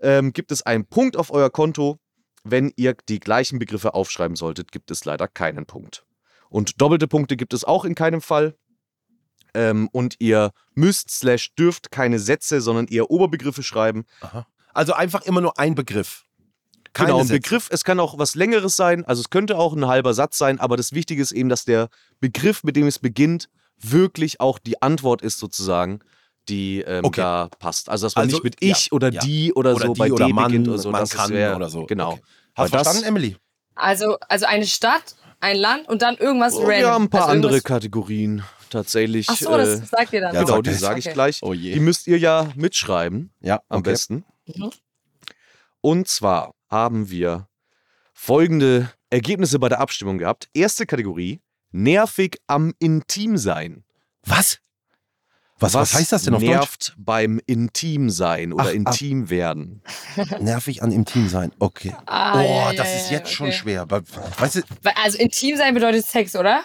[0.00, 1.98] ähm, gibt es einen Punkt auf euer Konto.
[2.44, 6.06] Wenn ihr die gleichen Begriffe aufschreiben solltet, gibt es leider keinen Punkt.
[6.48, 8.56] Und doppelte Punkte gibt es auch in keinem Fall.
[9.54, 14.04] Ähm, und ihr müsst slash dürft keine Sätze, sondern eher Oberbegriffe schreiben.
[14.72, 16.27] Also einfach immer nur ein Begriff.
[16.92, 17.40] Keine genau, ein Sätze.
[17.40, 17.68] Begriff.
[17.70, 19.04] Es kann auch was Längeres sein.
[19.04, 21.88] Also es könnte auch ein halber Satz sein, aber das Wichtige ist eben, dass der
[22.20, 23.48] Begriff, mit dem es beginnt,
[23.80, 26.00] wirklich auch die Antwort ist sozusagen,
[26.48, 27.20] die ähm, Okay.
[27.20, 27.88] da passt.
[27.90, 29.20] Also dass man Also, nicht mit ja, ich oder ja.
[29.20, 30.90] die oder, Oder so die bei oder D Mann, beginnt oder so.
[30.90, 31.84] man das kann wär, oder so.
[31.86, 32.12] Genau.
[32.12, 32.22] Okay.
[32.56, 33.36] Hast du verstanden, Emily?
[33.74, 36.78] Also, also eine Stadt, ein Land und dann irgendwas Oh, random.
[36.78, 39.28] wir haben ein paar also andere Kategorien tatsächlich.
[39.30, 40.34] Ach so, das äh, sagt ihr dann.
[40.34, 41.14] ja, genau, sag die sage ich Okay.
[41.14, 41.38] gleich.
[41.42, 41.74] Oh je.
[41.74, 43.90] Die müsst ihr ja mitschreiben, Ja, am okay.
[43.90, 44.24] besten.
[44.46, 44.70] Mhm.
[45.80, 47.48] Und zwar haben wir
[48.12, 50.48] folgende Ergebnisse bei der Abstimmung gehabt.
[50.52, 53.84] Erste Kategorie, nervig am Intimsein.
[54.24, 54.60] Was?
[55.60, 56.50] Was, was heißt das denn auf Deutsch?
[56.50, 58.74] nervt beim Intimsein oder Ach, ach.
[58.74, 59.82] Intimwerden?
[60.40, 61.50] Nervig an Intim sein.
[61.58, 61.94] Okay.
[62.06, 63.56] Ah, oh, ja, ja, das ja, ist jetzt schon okay.
[63.56, 63.90] schwer.
[63.90, 64.02] Weil,
[64.38, 64.60] Weißt du,
[65.02, 66.62] Also intim sein bedeutet Sex, oder?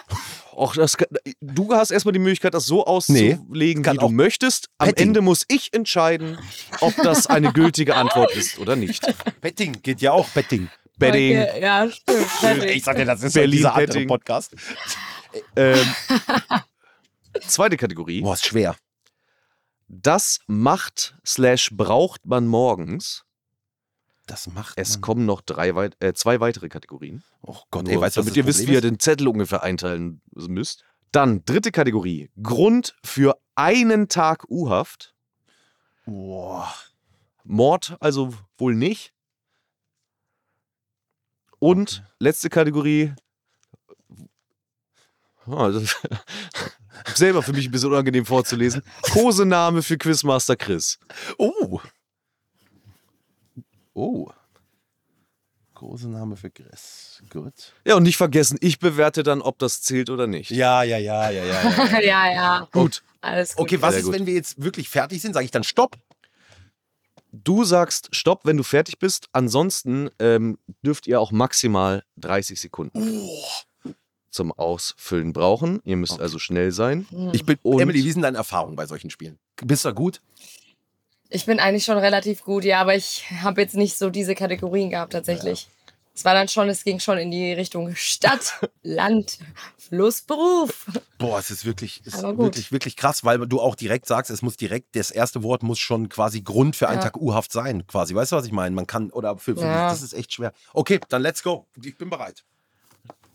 [0.56, 1.08] Och, das, kann-
[1.40, 4.68] du hast erstmal die Möglichkeit, das so auszulegen, kann wie du möchtest.
[4.78, 5.08] Am Petting.
[5.08, 6.38] Ende muss ich entscheiden,
[6.80, 9.04] ob das eine gültige Antwort ist oder nicht.
[9.40, 10.28] Betting geht ja auch.
[10.28, 10.68] Betting.
[10.96, 12.64] Bedding, Okay, ja, stimmt.
[12.66, 14.08] Ich sag dir, das ist Berlin dieser andere Betting.
[14.08, 14.54] Podcast.
[15.56, 15.76] ähm,
[17.40, 18.20] zweite Kategorie.
[18.22, 18.76] Boah, ist schwer.
[19.88, 23.24] Das macht slash braucht man morgens.
[24.26, 25.00] Das macht Es man.
[25.02, 27.22] kommen noch drei weit, äh, zwei weitere Kategorien.
[27.42, 28.84] Oh Gott, Nur, ey, weißt du, damit ihr wisst, Problem wie ihr ist?
[28.90, 30.84] den Zettel ungefähr einteilen müsst.
[31.12, 32.30] Dann dritte Kategorie.
[32.42, 35.14] Grund für einen Tag U-Haft.
[36.06, 36.72] Boah.
[37.44, 39.12] Mord also wohl nicht.
[41.58, 43.12] Und letzte Kategorie.
[45.46, 45.96] Ah, das-
[47.14, 48.82] selber für mich ein bisschen unangenehm vorzulesen.
[49.02, 50.98] Kosename für Quizmaster Chris.
[51.38, 51.80] Oh.
[53.94, 54.30] Oh.
[55.74, 57.22] Große Name für Chris.
[57.30, 57.74] Gut.
[57.84, 60.50] Ja, und nicht vergessen, ich bewerte dann, ob das zählt oder nicht.
[60.50, 61.62] Ja, ja, ja, ja, ja.
[61.62, 62.00] ja.
[62.00, 62.68] ja, ja.
[62.72, 63.02] Gut.
[63.20, 63.64] Alles gut.
[63.64, 64.14] Okay, was Sehr ist, gut.
[64.14, 65.34] wenn wir jetzt wirklich fertig sind?
[65.34, 65.96] Sage ich dann Stopp?
[67.32, 69.28] Du sagst Stopp, wenn du fertig bist.
[69.32, 73.28] Ansonsten ähm, dürft ihr auch maximal 30 Sekunden
[74.34, 75.80] zum Ausfüllen brauchen.
[75.84, 77.06] Ihr müsst also schnell sein.
[77.32, 79.38] Ich bin, Und- Emily, wie sind deine Erfahrungen bei solchen Spielen?
[79.64, 80.20] Bist du gut?
[81.30, 84.90] Ich bin eigentlich schon relativ gut, ja, aber ich habe jetzt nicht so diese Kategorien
[84.90, 85.68] gehabt tatsächlich.
[86.16, 89.38] Es war dann schon, es ging schon in die Richtung Stadt, Land,
[89.76, 90.86] Fluss, Beruf.
[91.18, 94.40] Boah, es ist wirklich, es ist wirklich, wirklich krass, weil du auch direkt sagst, es
[94.42, 97.04] muss direkt, das erste Wort muss schon quasi Grund für einen Ja.
[97.04, 98.14] Tag U-Haft sein, quasi.
[98.14, 98.76] Weißt du, was ich meine?
[98.76, 99.88] Man kann, oder für, für Ja.
[99.88, 100.52] das ist echt schwer.
[100.72, 101.66] Okay, dann let's go.
[101.82, 102.44] Ich bin bereit.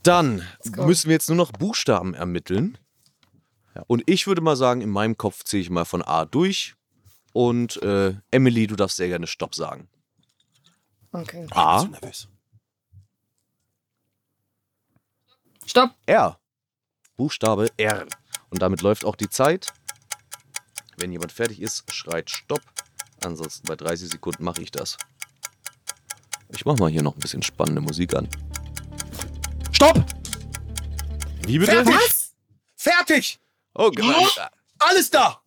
[0.04, 2.78] Dann müssen wir jetzt nur noch Buchstaben ermitteln.
[3.88, 6.76] Und ich würde mal sagen, in meinem Kopf zähle ich mal von A durch.
[7.34, 9.88] Und äh, Emily, du darfst sehr gerne Stopp sagen.
[11.12, 11.44] Okay.
[11.44, 12.28] Ich bin A, so nervös.
[15.66, 15.92] Stopp.
[16.06, 16.40] R.
[17.16, 18.08] Buchstabe R.
[18.50, 19.74] Und damit läuft auch die Zeit.
[20.98, 22.62] Wenn jemand fertig ist, schreit Stopp.
[23.24, 24.98] Ansonsten bei 30 Sekunden mache ich das.
[26.50, 28.28] Ich mache mal hier noch ein bisschen spannende Musik an.
[29.82, 30.04] Stopp!
[31.48, 31.86] Wie bitte?
[31.86, 32.34] Was?
[32.76, 33.40] Fertig!
[33.74, 34.52] Oh, Gott.
[34.78, 35.40] Alles da!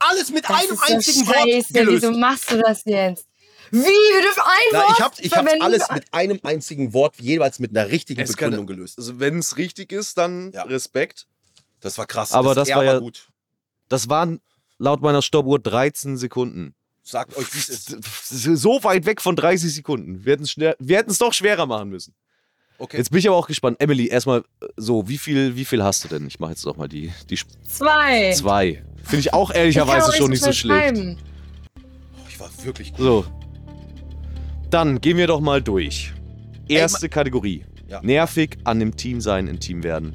[0.00, 1.72] Alles mit Das einem ist so einzigen Wort scheiße.
[1.72, 2.02] gelöst.
[2.02, 3.28] Wieso machst du das jetzt?
[3.70, 3.78] Wie?
[3.84, 7.60] Wir dürfen ein Na, Wort ich habe ich hab's alles mit einem einzigen Wort, jeweils
[7.60, 8.98] mit einer richtigen Es kann- Begründung gelöst.
[8.98, 10.64] Also, wenn es richtig ist, dann Ja.
[10.64, 11.28] Respekt.
[11.78, 12.32] Das war krass.
[12.32, 13.28] Aber das R war ja- gut.
[13.88, 14.40] Das waren
[14.78, 16.74] laut meiner Stoppuhr 13 Sekunden.
[17.04, 18.60] Sagt euch, wie es ist.
[18.60, 20.24] So weit weg von 30 Sekunden.
[20.24, 20.32] Wir
[20.98, 22.16] hätten es doch schwerer machen müssen.
[22.78, 22.98] Okay.
[22.98, 23.78] Jetzt bin ich aber auch gespannt.
[23.80, 26.26] Emily, erstmal äh, so, wie viel, wie viel hast du denn?
[26.26, 28.32] Ich mache jetzt doch mal die, die Sp- Zwei.
[28.32, 28.82] zwei.
[29.02, 30.96] Finde ich auch ehrlicherweise auch schon nicht so schlecht.
[30.96, 31.16] schreiben.
[32.28, 33.00] ich war wirklich gut.
[33.00, 33.24] So.
[34.70, 36.12] Dann gehen wir doch mal durch.
[36.68, 37.64] Erste Kategorie.
[37.88, 38.02] Ja.
[38.02, 40.14] Nervig an dem Team sein, im Team werden.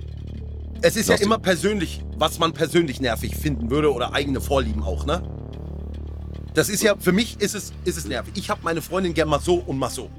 [0.82, 4.84] Es ist ja Lasst immer persönlich, was man persönlich nervig finden würde oder eigene Vorlieben
[4.84, 5.24] auch, ne?
[6.54, 8.34] Das ist ja, für mich ist es, ist es nervig.
[8.36, 10.10] Ich habe meine Freundin gern mal so und mal so.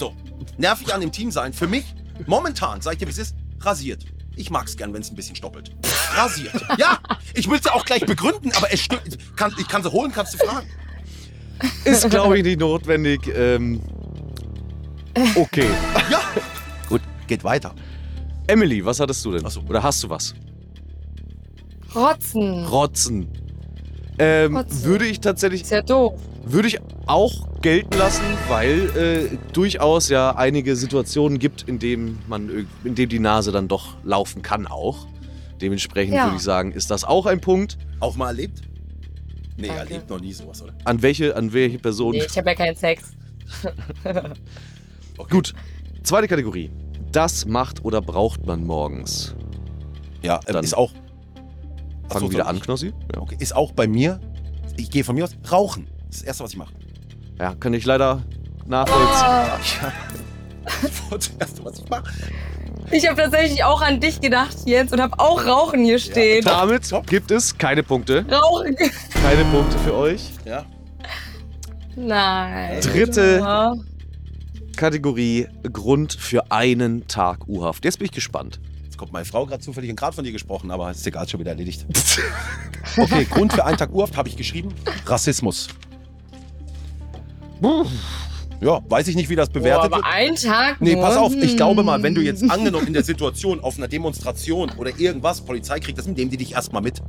[0.00, 0.14] So.
[0.56, 1.52] Nervig an dem Team sein.
[1.52, 1.84] Für mich,
[2.26, 4.06] momentan, sag ich dir, wie es ist, rasiert.
[4.34, 5.72] Ich mag's gern, wenn es ein bisschen stoppelt.
[6.14, 6.54] Rasiert.
[6.78, 6.98] Ja,
[7.34, 9.18] ich will es ja auch gleich begründen, aber es stimmt.
[9.36, 10.66] Kann, ich kann sie holen, kannst du fragen.
[11.84, 13.30] Ist, glaube ich, nicht notwendig.
[13.36, 13.82] Ähm,
[15.34, 15.68] okay.
[16.10, 16.22] Ja.
[16.88, 17.74] Gut, geht weiter.
[18.46, 19.42] Emily, was hattest du denn?
[19.44, 19.60] Ach so.
[19.68, 20.34] Oder hast du was?
[21.94, 22.64] Rotzen.
[22.64, 23.28] Rotzen.
[24.18, 24.84] Ähm, Rotzen.
[24.84, 26.18] würde ich tatsächlich, Ist ja doof.
[26.42, 32.66] Würde ich auch gelten lassen, weil äh, durchaus ja einige Situationen gibt, in denen man,
[32.84, 35.06] in denen die Nase dann doch laufen kann auch.
[35.60, 36.24] Dementsprechend Ja.
[36.26, 37.76] würde ich sagen, ist das auch ein Punkt.
[38.00, 38.62] Auch mal erlebt?
[39.58, 39.80] Nee, Danke.
[39.82, 40.72] erlebt noch nie sowas, oder?
[40.84, 42.12] An welche, an welche Person?
[42.12, 43.12] Nee, ich habe ja keinen Sex.
[45.28, 45.54] Gut.
[46.02, 46.70] Zweite Kategorie.
[47.12, 49.34] Das macht oder braucht man morgens.
[50.22, 50.92] Ja, ähm, Dann ist auch.
[52.08, 52.60] Ach Fangen so, wir wieder an?
[52.60, 52.92] Knossi.
[53.14, 53.20] Ja.
[53.20, 54.20] Okay, ist auch bei mir.
[54.76, 55.36] Ich gehe von mir aus.
[55.50, 55.88] Rauchen.
[56.10, 56.74] Das ist das Erste, was ich mache.
[57.38, 58.22] ja, kann ich leider
[58.66, 59.92] nachvollziehen.
[61.10, 62.04] Das Erste, was ich mache.
[62.92, 66.44] Ich habe tatsächlich auch an dich gedacht, Jens, und habe auch Rauchen hier stehen.
[66.44, 67.06] Damit Top.
[67.06, 68.24] gibt es keine Punkte.
[68.30, 68.76] Rauchen.
[68.76, 70.30] Keine Punkte für euch.
[70.44, 70.64] Ja.
[71.96, 72.80] Nein.
[72.80, 73.74] Dritte Ja.
[74.76, 77.84] Kategorie Grund für einen Tag U-Haft.
[77.84, 78.60] Jetzt bin ich gespannt.
[78.84, 81.40] Jetzt kommt meine Frau gerade zufällig und gerade von dir gesprochen, aber ist egal, schon
[81.40, 81.86] wieder erledigt.
[82.96, 84.74] Okay, Grund für einen Tag Urhaft habe ich geschrieben.
[85.06, 85.68] Rassismus.
[88.60, 90.06] Ja, weiß ich nicht, wie das bewertet aber wird.
[90.06, 93.60] ein Tag Nee, pass auf, ich glaube mal, wenn du jetzt angenommen in der Situation
[93.60, 97.00] auf einer Demonstration oder irgendwas, Polizei kriegt das, nehmen die dich erstmal mit.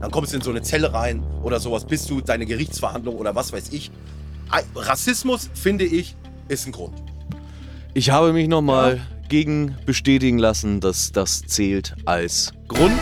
[0.00, 3.34] Dann kommst du in so eine Zelle rein oder sowas, bis du deine Gerichtsverhandlung oder
[3.36, 3.90] was weiß ich.
[4.74, 6.16] Rassismus, finde ich,
[6.48, 6.94] ist ein Grund.
[7.94, 12.92] Ich habe mich nochmal gegen bestätigen lassen, dass das zählt als Grund.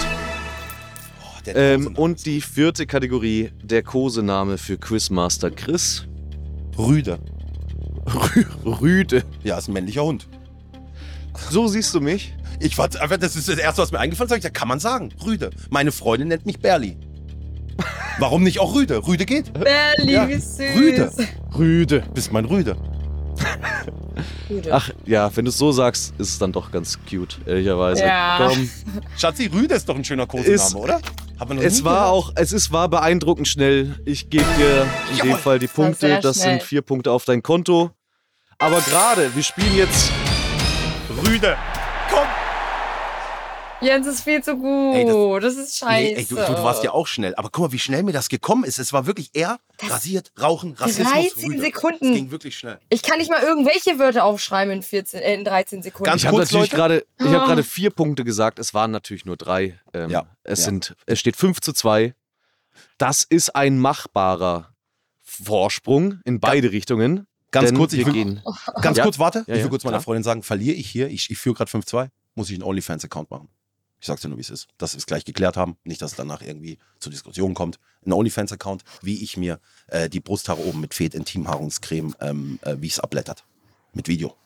[1.23, 6.07] Oh, Ähm, und die vierte Kategorie, der Kosename für Quizmaster Chris.
[6.79, 7.19] Rüde.
[8.07, 9.25] Rü Rüde.
[9.43, 10.29] Ja, ist ein männlicher Hund.
[11.51, 12.35] So siehst du mich.
[12.61, 14.45] Ich war einfach, das ist das Erste, was mir eingefallen ist.
[14.45, 15.11] Ja, kann man sagen.
[15.25, 15.51] Rüde.
[15.71, 16.97] Meine Freundin nennt mich Berli.
[18.19, 19.05] Warum nicht auch Rüde?
[19.07, 19.53] Rüde geht.
[19.53, 20.59] Berli, Ja, wie süß.
[20.77, 21.13] Rüde.
[21.59, 22.05] Rüde.
[22.15, 22.77] Bist mein Rüde.
[24.49, 24.73] Rüde.
[24.73, 28.05] Ach ja, wenn du es so sagst, ist es dann doch ganz cute, ehrlicherweise.
[28.05, 28.47] Ja.
[28.49, 28.71] Komm.
[29.17, 31.01] Schatzi, Rüde ist doch ein schöner Kosename, oder?
[31.53, 32.09] Noch Es war gehört.
[32.13, 33.99] auch, es ist, war beeindruckend schnell.
[34.05, 35.37] Ich gebe dir in dem.
[35.37, 36.21] Fall die Punkte.
[36.23, 36.53] Das schnell.
[36.59, 37.91] sind vier Punkte auf dein Konto.
[38.59, 40.13] Aber gerade, wir spielen jetzt.
[41.27, 41.57] Rüde.
[42.11, 42.27] Komm.
[43.85, 44.95] Jens ist viel zu gut.
[44.97, 46.03] Ey, das- das, ist scheiße.
[46.03, 47.35] Nee, ey, du, du warst ja auch schnell.
[47.37, 48.79] Aber guck mal, wie schnell mir das gekommen ist.
[48.79, 51.61] Es war wirklich er, rasiert, rauchen, Rassismus, 13 Rüde.
[51.63, 52.05] Sekunden.
[52.13, 52.79] Es ging wirklich schnell.
[52.89, 56.05] Ich kann nicht mal irgendwelche Wörter aufschreiben in, 14, äh, in 13 Sekunden.
[56.05, 57.47] Ganz Ich habe kurz, natürlich gerade, ich habe Ah.
[57.47, 58.59] gerade vier Punkte gesagt.
[58.59, 59.79] Es waren natürlich nur drei.
[59.93, 60.65] Ähm, Ja, Es ja.
[60.67, 62.15] sind, es steht 5 zu 2.
[62.99, 64.71] Das ist ein machbarer
[65.23, 67.27] Vorsprung in beide Richtungen.
[67.51, 68.43] Ganz kurz, ich will- gehen.
[68.83, 69.05] Ganz Ja.
[69.05, 69.39] kurz, warte.
[69.41, 70.03] Ja, ich will ja, kurz meiner klar.
[70.03, 73.49] Freundin sagen, verliere ich hier, ich, ich führe gerade 5-2, muss ich einen OnlyFans-Account machen.
[74.05, 74.69] Ich sag's dir nur, wie es ist.
[74.77, 75.79] Dass wir es gleich geklärt haben.
[75.83, 77.79] Nicht, dass es danach irgendwie zu Diskussionen kommt.
[78.05, 82.89] Ein OnlyFans-Account, wie ich mir äh, die Brusthaare oben mit Fett Intimhaarungscreme, ähm, äh, wie
[82.89, 83.47] es abblättert.
[83.95, 84.37] Mit Video.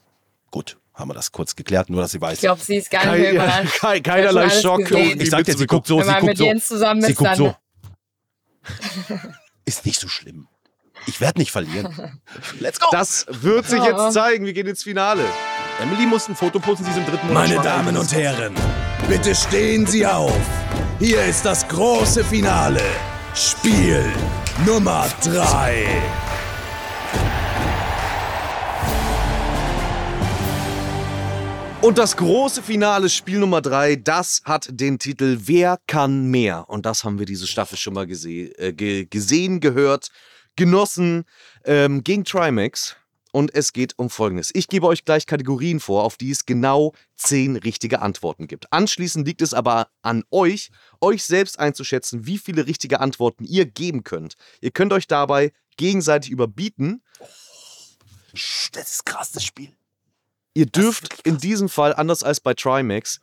[0.52, 2.34] Gut, haben wir das kurz geklärt, nur dass sie weiß.
[2.34, 3.74] Ich glaube, sie ist gar nicht Kein, mehr überrascht.
[3.80, 4.78] kein, keinerlei Schock.
[4.78, 5.20] gesehen.
[5.20, 6.44] ich sag dir, sie guckt so, Wenn sie man guckt mit so.
[6.44, 7.36] Jens zusammen Sie ist, guckt dann...
[7.36, 7.56] so.
[9.64, 10.46] Ist nicht so schlimm.
[11.08, 12.20] Ich werde nicht verlieren.
[12.60, 12.86] Let's go!
[12.92, 14.46] Das wird sich jetzt zeigen.
[14.46, 15.24] Wir gehen ins Finale.
[15.80, 17.60] Emily muss ein Foto posten, sie ist im dritten Monat Meine.
[17.60, 18.54] Damen und Herren,
[19.08, 20.38] bitte stehen Sie auf.
[20.98, 22.82] Hier ist das große Finale.
[23.34, 24.04] Spiel
[24.66, 25.86] Nummer 3.
[31.80, 36.68] Und das große Finale, Spiel Nummer drei, das hat den Titel Wer kann mehr?
[36.68, 40.10] Und das haben wir diese Staffel schon mal gese äh, ge gesehen, gehört,
[40.56, 41.24] genossen
[41.64, 42.97] ähm, gegen Trimax.
[43.32, 44.50] Und es geht um Folgendes.
[44.54, 48.72] Ich gebe euch gleich Kategorien vor, auf die es genau zehn richtige Antworten gibt.
[48.72, 54.02] Anschließend liegt es aber an euch, euch selbst einzuschätzen, wie viele richtige Antworten ihr geben
[54.02, 54.36] könnt.
[54.62, 57.02] Ihr könnt euch dabei gegenseitig überbieten.
[58.72, 59.72] Das ist krass, das Spiel.
[60.54, 63.20] Ihr dürft in diesem Fall, anders als bei Trimax,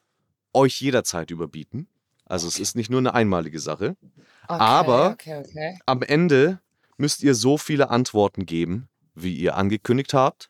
[0.54, 1.88] euch jederzeit überbieten.
[2.26, 3.98] Also es ist nicht nur eine einmalige Sache.
[4.48, 5.80] Okay, Aber- Okay, okay.
[5.86, 6.60] Am Ende
[6.98, 10.50] müsst ihr so viele Antworten geben, wie ihr angekündigt habt.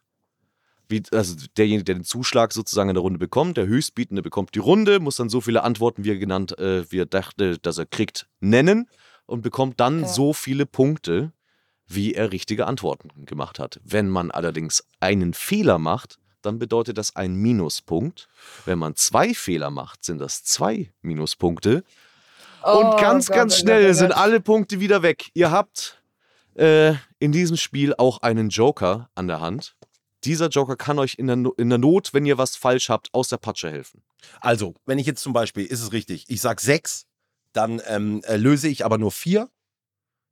[0.88, 4.60] Wie, also derjenige, der den Zuschlag sozusagen in der Runde bekommt, der Höchstbietende bekommt die
[4.60, 7.88] Runde, muss dann so viele Antworten, wie er genannt, äh, wie er dachte, dass er
[7.88, 8.88] kriegt, nennen
[9.26, 10.14] und bekommt dann Okay.
[10.14, 11.32] so viele Punkte,
[11.88, 13.80] wie er richtige Antworten gemacht hat.
[13.84, 18.28] Wenn man allerdings einen Fehler macht, dann bedeutet das ein Minuspunkt.
[18.66, 21.84] Wenn man zwei Fehler macht, sind das zwei Minuspunkte.
[22.64, 24.18] Und Oh ganz, Gott, ganz oh schnell Gott, oh sind Gott.
[24.18, 25.30] alle Punkte wieder weg.
[25.34, 26.02] Ihr habt
[26.56, 29.76] äh, in diesem Spiel auch einen Joker an der Hand.
[30.24, 33.10] Dieser Joker kann euch in der, no in der Not, wenn ihr was falsch habt,
[33.14, 34.02] aus der Patsche helfen.
[34.42, 37.06] Also, wenn ich jetzt zum Beispiel, ist es richtig, ich sag sechs,
[37.54, 39.50] dann ähm, äh, löse ich aber nur vier.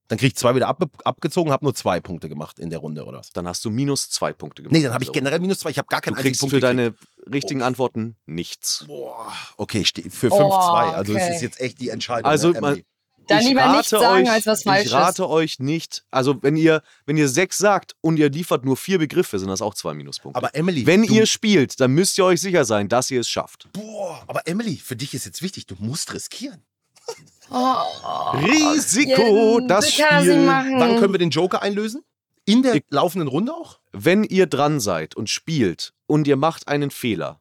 [0.10, 3.06] Dann kriege ich zwei wieder ab, abgezogen, habe nur zwei Punkte gemacht in der Runde,
[3.06, 3.32] oder was?
[3.32, 4.74] Dann hast du minus zwei Punkte gemacht.
[4.76, 5.14] Nee, dann habe ich So.
[5.14, 5.70] generell minus zwei.
[5.70, 6.80] Ich habe gar Du keinen einzigen kriegst Punkt für gekriegt.
[6.80, 8.84] deine richtigen Antworten nichts.
[8.88, 9.32] Boah.
[9.58, 10.94] Okay, für Oh, 5-2.
[10.94, 11.36] Also, das okay.
[11.36, 12.30] ist jetzt echt die Entscheidung.
[12.30, 12.84] Also, ne, man-?
[13.28, 16.42] Dann Ich lieber nichts rate sagen, euch, als was falsch Ich rate euch nicht, also
[16.44, 19.74] wenn ihr, wenn ihr sechs sagt und ihr liefert nur vier Begriffe, sind das auch
[19.76, 20.38] zwei Minuspunkte.
[20.38, 23.68] aber Emily, wenn ihr spielt, dann müsst ihr euch sicher sein, dass ihr es schafft.
[23.74, 26.64] Boah, aber Emily, für dich ist jetzt wichtig, du musst riskieren.
[27.08, 27.48] ist.
[27.50, 30.46] Oh, Risiko, Ja, das Spiel.
[30.46, 30.80] machen.
[30.80, 32.04] Wann können wir den Joker einlösen?
[32.46, 33.80] In der Ich- laufenden Runde auch?
[33.94, 37.40] wenn ihr dran seid und spielt und ihr macht einen Fehler.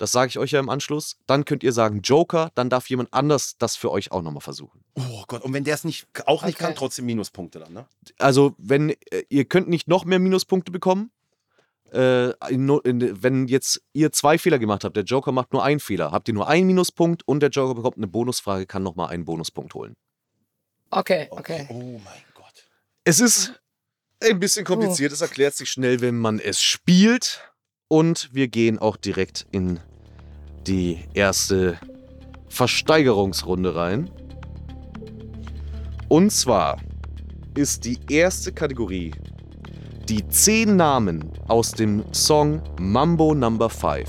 [0.00, 3.12] Das sage ich euch ja im Anschluss, dann könnt ihr sagen Joker, dann darf jemand
[3.12, 4.82] anders das für euch auch nochmal versuchen.
[4.94, 6.64] Oh Gott, und wenn der es nicht, auch nicht Okay.
[6.64, 7.86] kann, trotzdem Minuspunkte dann, ne?
[8.18, 11.10] Also, wenn äh, ihr könnt nicht noch mehr Minuspunkte bekommen.
[11.92, 15.80] Äh, in, in, wenn jetzt ihr zwei Fehler gemacht habt, der Joker macht nur einen
[15.80, 19.24] Fehler, habt ihr nur einen Minuspunkt und der Joker bekommt eine Bonusfrage, kann nochmal einen
[19.24, 19.96] Bonuspunkt holen.
[20.90, 21.66] Okay, okay.
[21.68, 22.68] Oh mein Gott.
[23.04, 23.60] Es ist
[24.22, 27.52] ein bisschen kompliziert, es erklärt sich schnell, wenn man es spielt.
[27.88, 29.80] Und wir gehen auch direkt in
[30.66, 31.78] die erste
[32.48, 34.10] Versteigerungsrunde rein.
[36.08, 36.78] Und zwar
[37.54, 39.12] ist die erste Kategorie
[40.10, 44.08] die zehn Namen aus dem Song Mambo Number 5.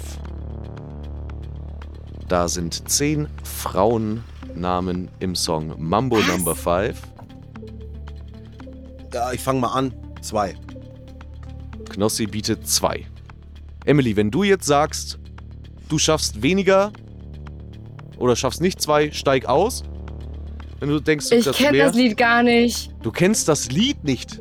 [2.27, 6.17] Da sind zehn Frauennamen im Song Mambo?
[6.21, 6.99] Number 5.
[9.13, 9.93] Ja, ich fange mal an.
[10.21, 10.55] Zwei.
[11.89, 13.05] Knossi bietet zwei.
[13.85, 15.19] Emily, wenn du jetzt sagst,
[15.91, 16.91] du schaffst weniger
[18.17, 19.83] oder schaffst nicht zwei, steig aus.
[20.79, 22.91] Wenn du denkst, du Ich kenne das Lied gar nicht.
[23.03, 24.39] Du kennst das Lied nicht.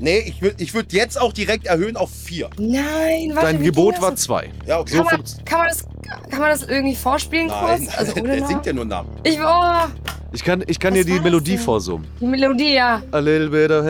[0.00, 2.50] Nee, ich würde ich würd jetzt auch direkt erhöhen auf vier.
[2.58, 4.50] Nein, warte, Dein wie Gebot ging war zwei.
[4.66, 4.96] Ja, okay.
[4.96, 5.84] So Kann man, funkt- kann, man das,
[6.30, 7.98] kann man das irgendwie vorspielen Nein, kurz?
[7.98, 9.08] Also ohne der singt ja nur Namen.
[9.24, 9.86] Ich, oh,
[10.32, 11.60] Ich kann, ich kann Was dir die Melodie denn?
[11.60, 12.06] vorsummen.
[12.20, 13.02] die Melodie, ja.
[13.10, 13.84] A little bit of.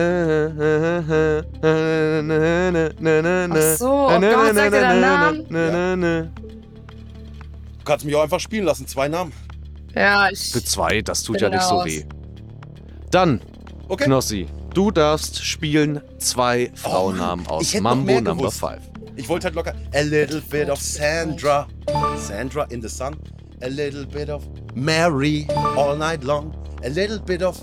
[3.51, 5.45] Ach so, oh Gott, sagt er dann Namen?
[5.49, 6.48] Du
[7.89, 8.87] kannst mich auch einfach spielen lassen.
[8.87, 9.33] Zwei Namen.
[9.95, 11.85] Ja, ich, Für zwei, das tut ja nicht so raus.
[11.85, 12.05] weh.
[13.11, 13.41] Dann,
[13.91, 14.03] Okay.
[14.05, 18.59] Knossi, du darfst spielen zwei Frauennamen Oh, aus Mambo Number gewusst.
[18.59, 18.77] 5.
[19.15, 19.73] Ich wollte halt locker.
[19.95, 21.67] A little bit of Sandra.
[22.15, 23.15] Sandra in the sun.
[23.63, 24.43] A little bit of
[24.75, 26.53] Mary all night long.
[26.83, 27.57] A little bit of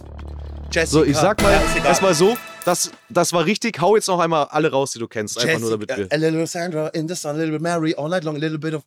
[0.73, 0.87] Jessica.
[0.99, 3.81] So, ich sag mal Ja, erstmal so, das, das war richtig.
[3.81, 5.39] Hau jetzt noch einmal alle raus, die du kennst.
[5.41, 6.13] Einfach nur damit Jessica, wir.
[6.13, 8.59] A little Sandra in the sun, a little bit Mary all night long, a little
[8.59, 8.83] bit of.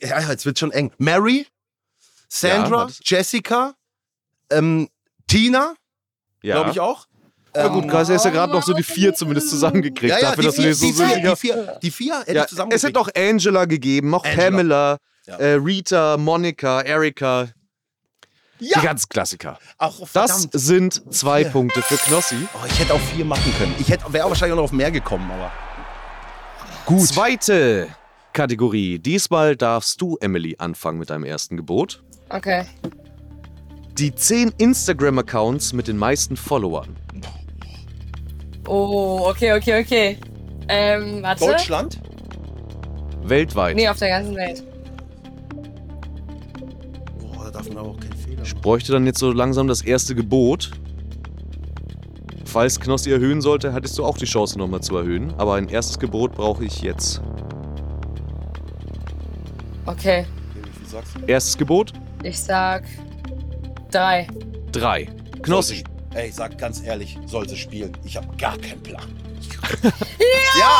[0.00, 0.90] Ja, jetzt wird schon eng.
[0.98, 1.46] Mary,
[2.28, 2.94] Sandra, warte.
[3.04, 3.74] Jessica,
[4.50, 4.88] ähm,
[5.26, 5.74] Tina,
[6.42, 7.06] Ja, glaube ich auch.
[7.56, 10.12] Ja, Ähm, gut, Kreis, hast ja gerade noch so die vier zumindest zusammengekriegt.
[10.12, 12.42] ja, ja, dafür, die dass vier, so die, vier, die, vier, die vier hätte Ja,
[12.42, 14.42] ich zusammen es hätte noch Angela gegeben, noch Angela.
[14.50, 15.36] Pamela, Ja.
[15.36, 17.48] äh, Rita, Monica, Erika.
[18.60, 19.58] Die Ja, ganzen Klassiker.
[19.78, 21.52] auch, oh, Das sind zwei Vier.
[21.52, 22.36] Punkte für Knossi.
[22.54, 23.74] Oh, ich hätte auch vier machen können.
[23.78, 25.50] Ich wäre wahrscheinlich auch noch auf mehr gekommen, aber.
[26.84, 27.06] Gut.
[27.06, 27.88] Zweite
[28.32, 28.98] Kategorie.
[28.98, 32.02] Diesmal darfst du, Emily, anfangen mit deinem ersten Gebot.
[32.30, 32.64] okay.
[33.98, 36.94] Die zehn Instagram-Accounts mit den meisten Followern.
[38.68, 40.18] Oh, okay, okay, okay.
[40.68, 41.46] Ähm, warte.
[41.46, 42.00] Deutschland?
[43.24, 43.74] Weltweit.
[43.74, 44.62] Nee, auf der ganzen Welt.
[47.18, 48.62] Boah, da darf man aber auch keinen Fehler Ich machen.
[48.62, 50.70] bräuchte dann jetzt so langsam das erste Gebot.
[52.44, 55.34] Falls Knossi erhöhen sollte, hattest du auch die Chance nochmal zu erhöhen.
[55.38, 57.20] Aber ein erstes Gebot brauche ich jetzt.
[59.88, 61.24] Okay, Wie viel sagst du?
[61.26, 62.84] Erstes Gebot, ich sag
[63.90, 64.26] drei.
[64.72, 65.08] drei.
[65.42, 65.82] Knossi.
[66.14, 67.92] Ey, sag ganz ehrlich, soll sie spielen?
[68.04, 69.02] Ich habe gar keinen Plan.
[69.82, 69.90] ja!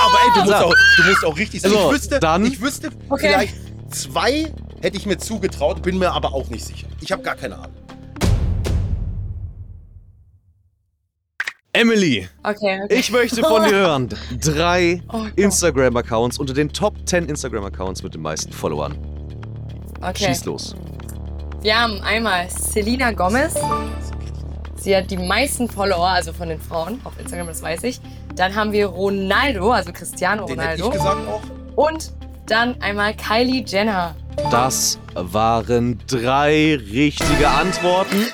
[0.04, 1.70] aber ey, du musst, auch, du musst auch richtig sein.
[1.70, 3.28] So, ich wüsste, dann- ich wüsste Okay.
[3.28, 3.54] vielleicht
[3.94, 4.52] zwei
[4.82, 6.86] hätte ich mir zugetraut, bin mir aber auch nicht sicher.
[7.00, 7.72] Ich habe gar keine Ahnung.
[11.78, 12.94] Emily, Okay, okay.
[12.98, 14.08] ich möchte von dir hören.
[14.42, 15.26] Drei Oh.
[15.36, 18.96] Instagram-Accounts unter den Top 10 Instagram-Accounts mit den meisten Followern.
[20.02, 20.26] okay.
[20.26, 20.74] Schieß los.
[21.62, 23.54] Wir haben einmal Selena Gomez.
[24.76, 28.00] Sie hat die meisten Follower, also von den Frauen auf Instagram, das weiß ich.
[28.34, 31.04] Dann haben wir Ronaldo, also Cristiano Den hätte ich Ronaldo.
[31.04, 31.84] gesagt auch.
[31.86, 32.12] Und
[32.46, 34.16] dann einmal Kylie Jenner.
[34.50, 38.26] Das waren drei richtige Antworten.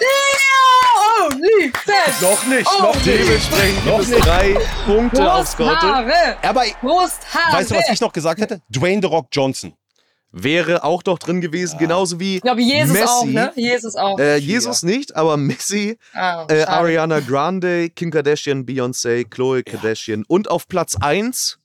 [1.16, 2.20] Oh, Liebes!
[2.20, 2.96] Noch nicht, Oh, noch.
[3.02, 4.26] Dementsprechend Noch gibt es nicht.
[4.26, 4.56] drei
[4.86, 5.72] Punkte aufs Konto.
[5.74, 6.36] Brusthaare!
[6.42, 7.52] Aber Brusthaare!
[7.52, 8.60] weißt du, was ich noch gesagt hätte?
[8.70, 9.74] Dwayne The Rock Johnson.
[10.36, 13.06] Wäre auch noch drin gewesen, genauso wie Ich glaube, Jesus Messi.
[13.06, 13.52] auch, ne?
[13.54, 14.18] Jesus auch.
[14.18, 16.64] Äh, Jesus nicht, aber Messi, ah, äh.
[16.64, 21.60] Ariana Grande, Kim Kardashian, Beyoncé, Chloe Kardashian und auf Platz 1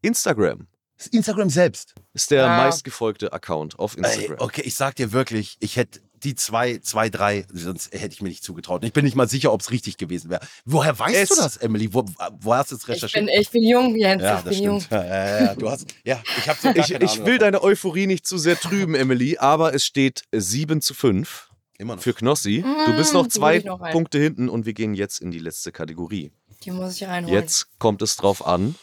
[0.00, 0.66] Instagram.
[1.12, 1.94] Instagram selbst.
[2.14, 4.36] Ist der meistgefolgte Account auf Ey, Instagram.
[4.40, 8.28] okay, ich sag dir wirklich, ich hätte die zwei, zwei, drei, sonst hätte ich mir
[8.28, 8.84] nicht zugetraut.
[8.84, 10.40] Ich bin nicht mal sicher, ob es richtig gewesen wäre.
[10.64, 11.92] Woher weißt Es- du das, Emily?
[11.92, 12.04] Wo,
[12.40, 13.26] wo hast du es ich, recherchiert?
[13.26, 14.22] bin, ich bin jung, Jens.
[14.22, 14.80] ja, ich das bin jung.
[14.80, 14.92] stimmt.
[14.92, 17.38] Ja, ja, ja, du hast, ja, ich habe so Ich, ich will davon.
[17.38, 21.48] deine Euphorie nicht zu sehr trüben, Emily, aber es steht 7 zu 5
[21.78, 22.02] Immer noch.
[22.02, 22.62] für Knossi.
[22.86, 23.80] Du bist Mm, noch zwei ich noch.
[23.90, 26.30] Punkte hinten und wir gehen jetzt in die letzte Kategorie.
[26.64, 27.34] Die muss ich reinholen.
[27.40, 28.74] Jetzt kommt es drauf an.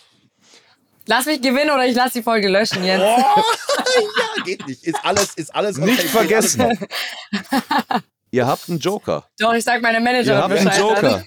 [1.08, 3.02] Lass mich gewinnen oder ich lass die Folge löschen, Jens.
[3.04, 3.42] Oh,
[4.38, 4.84] ja, geht nicht.
[4.84, 6.62] Ist alles, ist alles Nicht okay, vergessen.
[6.62, 8.02] Alles noch.
[8.32, 9.26] Ihr habt einen Joker.
[9.40, 10.80] Doch, ich sag meiner Ihr Managerin habt einen.
[10.80, 11.26] Joker.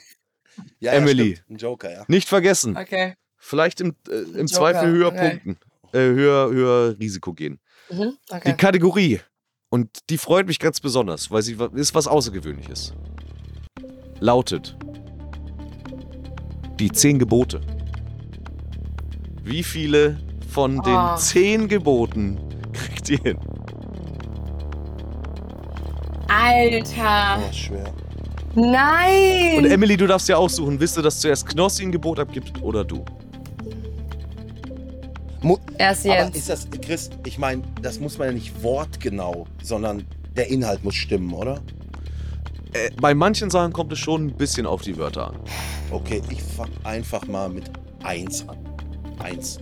[0.81, 1.35] Ja, Emily.
[1.35, 1.41] Ja.
[1.49, 2.05] Ein Joker, ja.
[2.09, 2.77] Nicht vergessen.
[2.77, 3.15] Okay.
[3.39, 5.31] Vielleicht im, äh, im Zweifel höher okay.
[5.31, 5.59] punkten.
[5.93, 7.59] Äh, höher, höher Risiko gehen.
[7.89, 8.17] Mhm.
[8.31, 8.55] Die okay.
[8.57, 9.21] Kategorie.
[9.71, 12.93] Und die freut mich ganz besonders, weil sie ist was Außergewöhnliches.
[14.19, 14.77] Lautet
[16.79, 17.61] die zehn Gebote.
[19.45, 20.19] Wie viele
[20.49, 21.17] von den Oh.
[21.17, 22.39] zehn Geboten
[22.73, 23.39] kriegt ihr hin?
[26.29, 27.39] Alter.
[27.49, 27.93] Oh, schwer.
[28.55, 29.59] Nein.
[29.59, 32.85] Und Emily, du darfst ja aussuchen, willst du, dass zuerst Knossi ein Gebot abgibt oder
[32.85, 33.05] du?
[35.43, 36.37] Mu Erst aber Jens.
[36.37, 40.05] ist das, Chris, ich meine, das muss man ja nicht wortgenau, sondern
[40.37, 41.61] der Inhalt muss stimmen, oder?
[42.73, 45.37] Äh, bei manchen Sachen kommt es schon ein bisschen auf die Wörter an.
[45.91, 47.71] Okay, ich fang einfach mal mit
[48.03, 48.59] 1 an.
[49.21, 49.59] 1.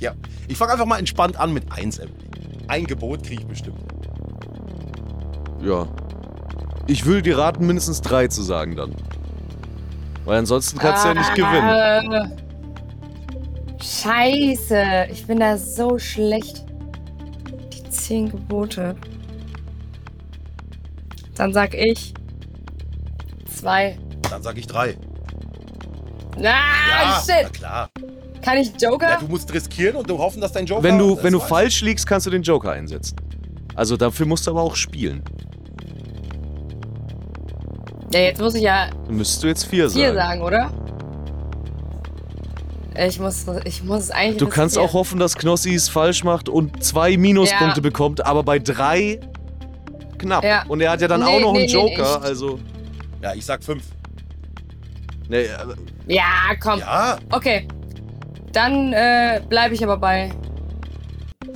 [0.00, 0.12] Ja,
[0.46, 2.14] ich fange einfach mal entspannt an mit 1, Emily.
[2.68, 3.80] Ein Gebot kriege ich bestimmt.
[5.62, 5.88] Ja.
[6.86, 8.94] Ich würde dir raten, mindestens drei zu sagen dann.
[10.24, 12.10] Weil ansonsten kannst du ja nicht gewinnen.
[12.10, 12.42] gewinnen.
[13.80, 15.08] Scheiße.
[15.10, 16.64] Ich bin da so schlecht.
[17.72, 18.94] Die zehn Gebote.
[21.34, 22.14] Dann sag ich
[23.46, 23.98] zwei.
[24.30, 24.96] Dann sage ich 3.
[26.38, 27.52] Ah, Ja, na shit.
[27.52, 27.90] klar.
[28.42, 29.10] Kann ich Joker?
[29.10, 30.82] Ja, du musst riskieren und du hoffen, dass dein Joker...
[30.82, 33.16] Wenn du, wenn du falsch liegst, kannst du den Joker einsetzen.
[33.74, 35.22] Also dafür musst du aber auch spielen.
[38.12, 40.16] ja, jetzt muss ich ja müsstest du jetzt vier, vier sagen.
[40.16, 40.70] sagen, oder?
[43.06, 44.38] Ich muss, ich muss es eigentlich.
[44.38, 47.82] Du kannst auch hoffen, dass Knossi es falsch macht und zwei Minuspunkte Ja.
[47.82, 49.20] bekommt, aber bei drei
[50.18, 50.42] knapp.
[50.42, 50.64] Ja.
[50.66, 52.58] Und er hat ja dann Nee, auch noch nee, einen nee, Joker, ich- also.
[53.22, 53.82] Ja, ich sag 5.
[55.28, 55.48] Nee, äh,
[56.06, 56.24] Ja,
[56.60, 56.80] komm.
[56.80, 57.66] Ja, Okay.
[58.52, 60.30] Dann äh, bleibe ich aber bei.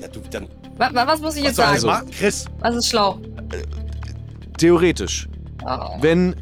[0.01, 0.47] ja du, dann...
[0.77, 1.85] Wa wa was muss ich jetzt sagen?
[1.87, 2.11] machen?
[2.11, 3.19] Chris, Was ist schlau?
[4.59, 5.29] theoretisch,
[5.67, 5.97] Oh.
[6.01, 6.35] wenn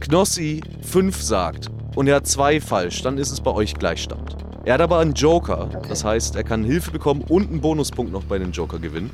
[0.00, 4.36] Knossi fünf sagt und er hat zwei falsch, dann ist es bei euch Gleichstand.
[4.64, 8.24] Er hat aber einen Joker, das heißt, er kann Hilfe bekommen und einen Bonuspunkt noch
[8.24, 9.10] bei den Joker gewinnen.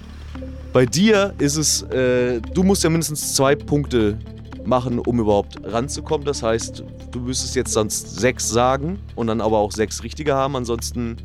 [0.73, 4.19] Bei dir ist es, äh, du musst ja mindestens zwei Punkte
[4.65, 6.25] machen, um überhaupt ranzukommen.
[6.25, 10.57] Das heißt, du müsstest jetzt sonst sechs sagen und dann aber auch sechs richtige haben.
[10.57, 11.17] Ansonsten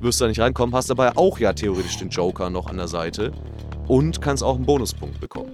[0.00, 0.74] wirst du da nicht reinkommen.
[0.74, 3.32] Hast dabei auch ja theoretisch den Joker noch an der Seite
[3.88, 5.52] und kannst auch einen Bonuspunkt bekommen.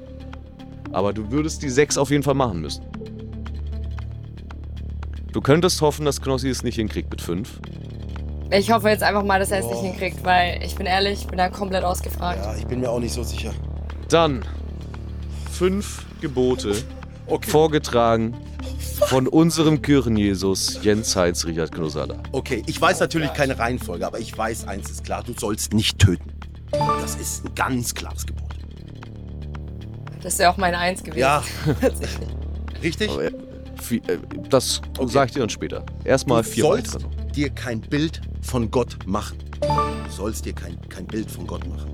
[0.92, 2.84] Aber du würdest die sechs auf jeden Fall machen müssen.
[5.32, 7.58] Du könntest hoffen, dass Knossi es nicht hinkriegt mit fünf.
[8.50, 11.26] Ich hoffe jetzt einfach mal, dass er es nicht hinkriegt, weil ich bin ehrlich, ich
[11.26, 12.44] bin da komplett ausgefragt.
[12.44, 13.54] ja, ich bin mir auch nicht so sicher.
[14.10, 14.44] Dann
[15.50, 16.74] fünf Gebote,
[17.26, 17.50] Okay.
[17.50, 18.36] vorgetragen
[19.06, 22.16] von unserem Kirchenjesus Jens Heinz Richard Knosada.
[22.32, 25.98] Okay, ich weiß natürlich keine Reihenfolge, aber ich weiß, eins ist klar, du sollst nicht
[25.98, 26.30] töten.
[27.00, 28.42] Das ist ein ganz klares Gebot.
[30.22, 31.18] Das ist ja auch meine Eins gewesen.
[31.20, 31.42] Ja,
[31.80, 32.28] Tatsächlich.
[32.82, 33.10] richtig?
[33.10, 34.00] Aber, äh, äh,
[34.48, 35.10] Das Okay.
[35.12, 35.84] sag ich dir dann später.
[36.04, 41.06] Erstmal vier sollst weitere dir kein Bild von Gott machen, Du sollst dir kein, kein
[41.06, 41.90] Bild von Gott machen.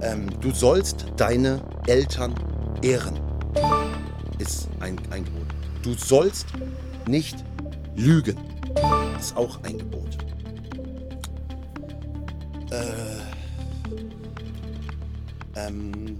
[0.00, 2.34] Ähm, du sollst deine Eltern
[2.82, 3.18] ehren.
[4.40, 5.46] Ist ein, ein Gebot.
[5.82, 6.46] Du sollst
[7.06, 7.36] nicht
[7.94, 8.36] lügen.
[9.18, 10.16] Ist auch ein Gebot.
[12.70, 13.20] Äh,
[15.56, 16.16] ähm,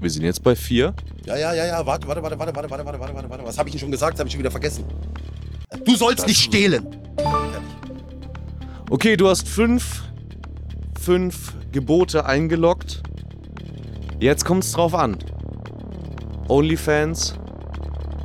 [0.00, 0.92] Wir sind jetzt bei vier.
[1.24, 3.44] ja, ja, ja, ja, warte, warte, warte, warte, warte, warte, warte, warte, warte, warte.
[3.44, 4.14] Was habe ich denn schon gesagt?
[4.14, 4.84] Das habe ich schon wieder vergessen.
[5.86, 6.86] Du sollst nicht stehlen.
[8.90, 10.02] Okay, du hast fünf,
[11.00, 13.02] fünf Gebote eingeloggt.
[14.20, 15.16] Jetzt kommt's drauf an.
[16.48, 17.34] OnlyFans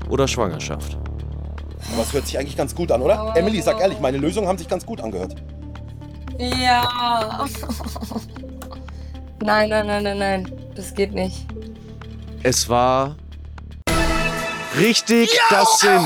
[0.10, 0.98] oder Schwangerschaft.
[1.94, 3.34] Aber es hört sich eigentlich ganz gut an, oder?
[3.36, 5.36] Emily, sag ehrlich, meine Lösungen haben sich ganz gut angehört.
[6.38, 7.46] Ja.
[9.42, 10.52] Nein, nein, nein, nein, nein.
[10.76, 11.46] Das geht nicht.
[12.44, 13.16] Es war
[14.78, 16.04] richtig, das sind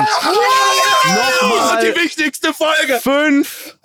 [1.05, 2.99] nochmal wichtigste Folge.
[3.01, 3.77] fünf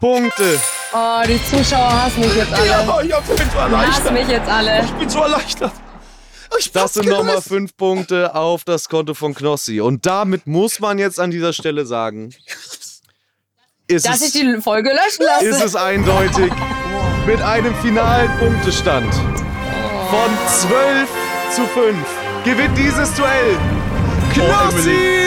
[0.00, 0.60] Punkte.
[0.92, 2.66] Oh, die Zuschauer hassen mich jetzt alle.
[2.66, 4.12] Ja, ich bin so Die hassen erleichtert.
[4.12, 4.84] mich jetzt alle.
[4.84, 5.72] Ich bin so erleichtert.
[6.58, 9.80] Ich Das hab's sind nochmal fünf Punkte auf das Konto von Knossi.
[9.80, 12.34] Und damit muss man jetzt an dieser Stelle sagen,
[13.88, 15.46] ist, Dass ich es, die Folge löschen lasse.
[15.46, 16.52] ist es eindeutig
[17.26, 20.30] mit einem finalen Punktestand von
[20.68, 21.08] 12
[21.54, 21.96] zu 5
[22.44, 23.56] gewinnt dieses Duell
[24.32, 25.25] Knossi!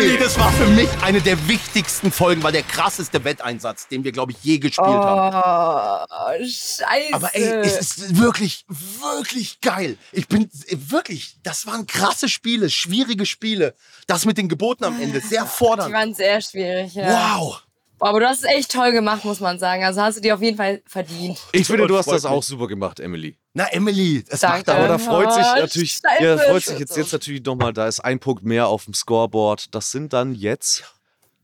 [0.00, 4.12] Emily, das war für mich eine der wichtigsten Folgen, weil der krasseste Wetteinsatz, den wir,
[4.12, 6.06] glaube ich, je gespielt haben.
[6.10, 7.12] Oh, scheiße.
[7.12, 9.98] Aber ey, es ist wirklich, wirklich geil.
[10.12, 13.74] Ich bin wirklich, das waren krasse Spiele, schwierige Spiele.
[14.06, 15.92] Das mit den Geboten am Ende, sehr die fordernd.
[15.92, 17.36] waren sehr schwierig, ja.
[17.36, 17.62] Wow.
[18.00, 19.84] Aber du hast es echt toll gemacht, muss man sagen.
[19.84, 21.38] Also hast du dir auf jeden Fall verdient.
[21.52, 23.36] Ich finde, du hast das auch super gemacht, Emily.
[23.52, 24.58] Na, Emily, es Danke.
[24.58, 26.24] macht Aber aber da freut sich natürlich, Scheiße.
[26.24, 29.74] ja, freut sich jetzt, jetzt natürlich nochmal, da ist ein Punkt mehr auf dem Scoreboard.
[29.74, 30.84] Das sind dann jetzt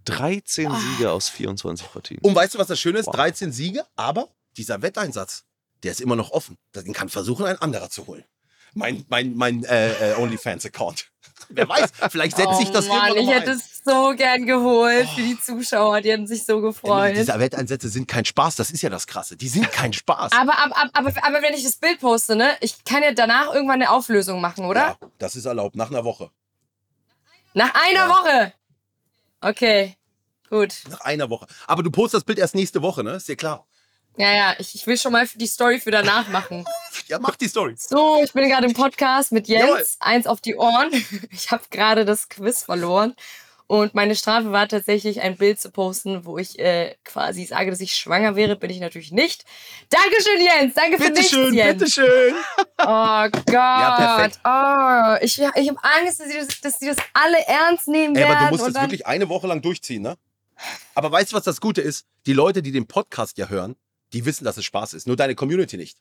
[0.06, 2.20] 13 Siege aus 24 Partien.
[2.22, 3.06] Und weißt du, was das Schöne ist?
[3.06, 3.16] Wow.
[3.16, 5.44] 13 Siege, aber dieser Wetteinsatz,
[5.82, 6.56] der ist immer noch offen.
[6.74, 8.24] Den kann versuchen, ein anderer zu holen.
[8.74, 11.10] Mein, mein, mein äh, äh, OnlyFans-Account.
[11.48, 15.22] Wer weiß, vielleicht setzt sich das oh Mann, ich hätte es so gern geholt für
[15.22, 16.00] die Zuschauer.
[16.00, 17.16] Die hätten sich so gefreut.
[17.16, 19.36] diese Wetteinsätze sind kein Spaß, das ist ja das Krasse.
[19.36, 20.32] Die sind kein Spaß.
[20.32, 23.54] Aber, aber, aber, aber, aber wenn ich das Bild poste, ne, ich kann ja danach
[23.54, 24.98] irgendwann eine Auflösung machen, oder?
[25.00, 26.30] Ja, das ist erlaubt, nach einer Woche.
[27.54, 28.08] Nach einer Ja.
[28.08, 28.52] Woche.
[29.40, 29.96] Okay,
[30.50, 30.74] gut.
[30.90, 31.46] Nach einer Woche.
[31.66, 33.12] Aber du postest das Bild erst nächste Woche, ne?
[33.12, 33.65] Ist dir klar.
[34.18, 36.64] Ja, ja, ich, ich will schon mal die Story für danach machen.
[37.08, 37.74] Ja, mach die Story.
[37.78, 39.62] So, ich bin gerade im Podcast mit Jens.
[39.68, 39.84] Jawohl.
[40.00, 40.90] Eins auf die Ohren.
[41.30, 43.14] Ich habe gerade das Quiz verloren.
[43.68, 47.80] Und meine Strafe war tatsächlich, ein Bild zu posten, wo ich äh, quasi sage, dass
[47.80, 48.56] ich schwanger wäre.
[48.56, 49.44] Bin ich natürlich nicht.
[49.88, 50.74] Dankeschön, Jens.
[50.74, 51.78] Danke für nichts, Bitteschön, Jens.
[51.78, 52.34] bitteschön.
[52.78, 53.96] Oh Gott.
[53.96, 54.40] perfekt.
[54.44, 58.22] oh, ich ich habe Angst, dass sie, das, dass sie das alle ernst nehmen Ey,
[58.22, 58.36] werden.
[58.36, 60.16] aber du musst das wirklich eine Woche lang durchziehen, ne?
[60.94, 62.06] Aber weißt du, was das Gute ist?
[62.26, 63.76] Die Leute, die den Podcast ja hören,
[64.12, 65.06] die wissen, dass es Spaß ist.
[65.06, 65.98] Nur deine Community nicht.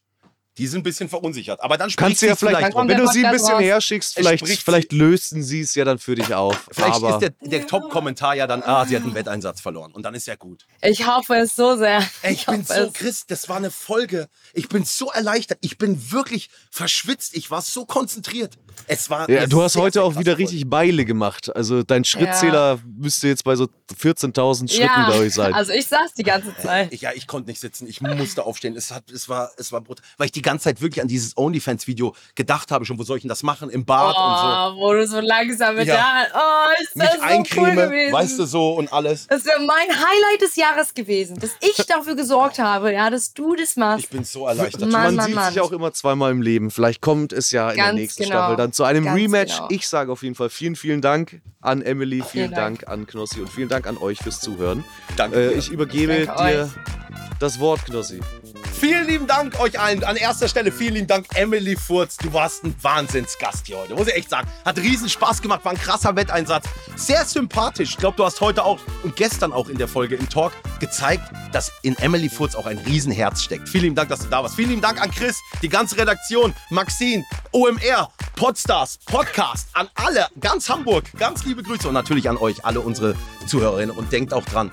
[0.57, 1.61] Die sind ein bisschen verunsichert.
[1.61, 3.61] Aber dann Kannst du ja vielleicht, vielleicht wenn du sie ein bisschen raus.
[3.61, 6.69] herschickst, vielleicht, vielleicht lösen sie es ja dann für dich auf.
[6.71, 9.91] Vielleicht Aber ist der, der Top-Kommentar ja dann, ah, sie hat einen Wetteinsatz verloren.
[9.91, 10.65] Und dann ist ja gut.
[10.81, 12.01] Ich hoffe es so sehr.
[12.21, 12.93] Ey, ich bin so, es.
[12.93, 14.29] Chris, das war eine Folge.
[14.53, 15.57] Ich bin so erleichtert.
[15.59, 17.35] Ich bin wirklich verschwitzt.
[17.35, 18.57] Ich war so konzentriert.
[18.87, 19.29] Es war.
[19.29, 21.55] ja, du hast sehr, heute sehr auch wieder richtig Beile gemacht.
[21.55, 23.67] Also dein Schrittzähler müsste jetzt bei so
[23.99, 25.53] 14.000 Schritten, ja, glaube ich, sein.
[25.53, 26.91] also ich saß die ganze Zeit.
[26.93, 27.87] Ich, ja, ich konnte nicht sitzen.
[27.87, 28.75] Ich musste aufstehen.
[28.75, 30.03] Es, hat, es, war, es war brutal.
[30.17, 33.23] Weil ich die ganze Zeit wirklich an dieses OnlyFans-Video gedacht habe, schon, wo soll ich
[33.23, 33.69] denn das machen?
[33.69, 34.79] Im Bad und so.
[34.79, 35.95] Oh, wo du so langsam mit Ja.
[35.95, 36.29] der Hand.
[36.33, 38.13] Oh, ist Mich das so cool eincreme, gewesen.
[38.13, 39.27] weißt du so und alles.
[39.27, 43.55] Das wäre mein Highlight des Jahres gewesen, dass ich dafür gesorgt habe, ja, dass du
[43.55, 44.05] das machst.
[44.05, 44.81] Ich bin so erleichtert.
[44.81, 45.53] Mann, Man Mann, sieht Mann.
[45.53, 46.71] sich auch immer zweimal im Leben.
[46.71, 48.35] Vielleicht kommt es ja in der Ganz nächsten genau.
[48.35, 49.55] Staffel dann zu einem Ganz Rematch.
[49.55, 49.67] genau.
[49.69, 52.79] Ich sage auf jeden Fall vielen, vielen Dank an Emily, vielen, Vielen Dank.
[52.79, 52.91] Dank.
[52.91, 54.83] an Knossi und vielen Dank an euch fürs Zuhören.
[55.15, 55.51] Danke.
[55.51, 57.04] Äh, ich übergebe Danke dir euch.
[57.39, 58.19] Das Wort, Knossi.
[58.79, 60.03] Vielen lieben Dank euch allen.
[60.03, 62.17] An erster Stelle vielen lieben Dank, Emily Furz.
[62.17, 63.95] Du warst ein Wahnsinnsgast hier heute.
[63.95, 64.47] Muss ich echt sagen.
[64.65, 66.65] Hat riesen Spaß gemacht, war ein krasser Wetteinsatz.
[66.95, 67.91] Sehr sympathisch.
[67.91, 71.23] Ich glaube, du hast heute auch und gestern auch in der Folge im Talk gezeigt,
[71.53, 73.69] dass in Emily Furz auch ein Riesenherz steckt.
[73.69, 74.55] Vielen lieben Dank, dass du da warst.
[74.55, 77.23] Vielen lieben Dank an Chris, die ganze Redaktion, Maxine,
[77.53, 81.05] OMR, Podstars, Podcast, an alle, ganz Hamburg.
[81.17, 83.15] Ganz liebe Grüße und natürlich an euch, alle unsere
[83.47, 83.95] Zuhörerinnen.
[83.95, 84.71] Und denkt auch dran,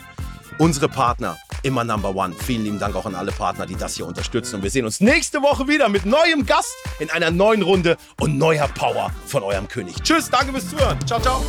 [0.62, 2.36] unsere Partner immer Number One.
[2.36, 4.56] Vielen lieben Dank auch an alle Partner, die das hier unterstützen.
[4.56, 8.38] Und wir sehen uns nächste Woche wieder mit neuem Gast in einer neuen Runde und
[8.38, 9.96] neuer Power von eurem König.
[10.04, 11.04] Tschüss, danke fürs Zuhören.
[11.04, 11.44] Ciao, ciao.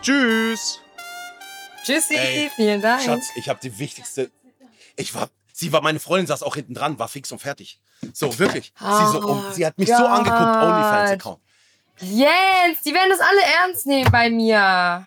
[0.00, 0.80] Tschüss.
[1.84, 3.02] Tschüssi, Ey, vielen Dank.
[3.02, 4.30] Schatz, ich habe die wichtigste.
[4.96, 5.28] Ich war.
[5.52, 7.78] Sie war, meine Freundin saß auch hinten dran, war fix und fertig.
[8.14, 8.72] So, wirklich.
[8.78, 10.06] sie, so, um, sie hat mich so Gott.
[10.06, 11.40] angeguckt, OnlyFans-Account.
[12.00, 15.06] Jens, die werden das alle ernst nehmen bei mir.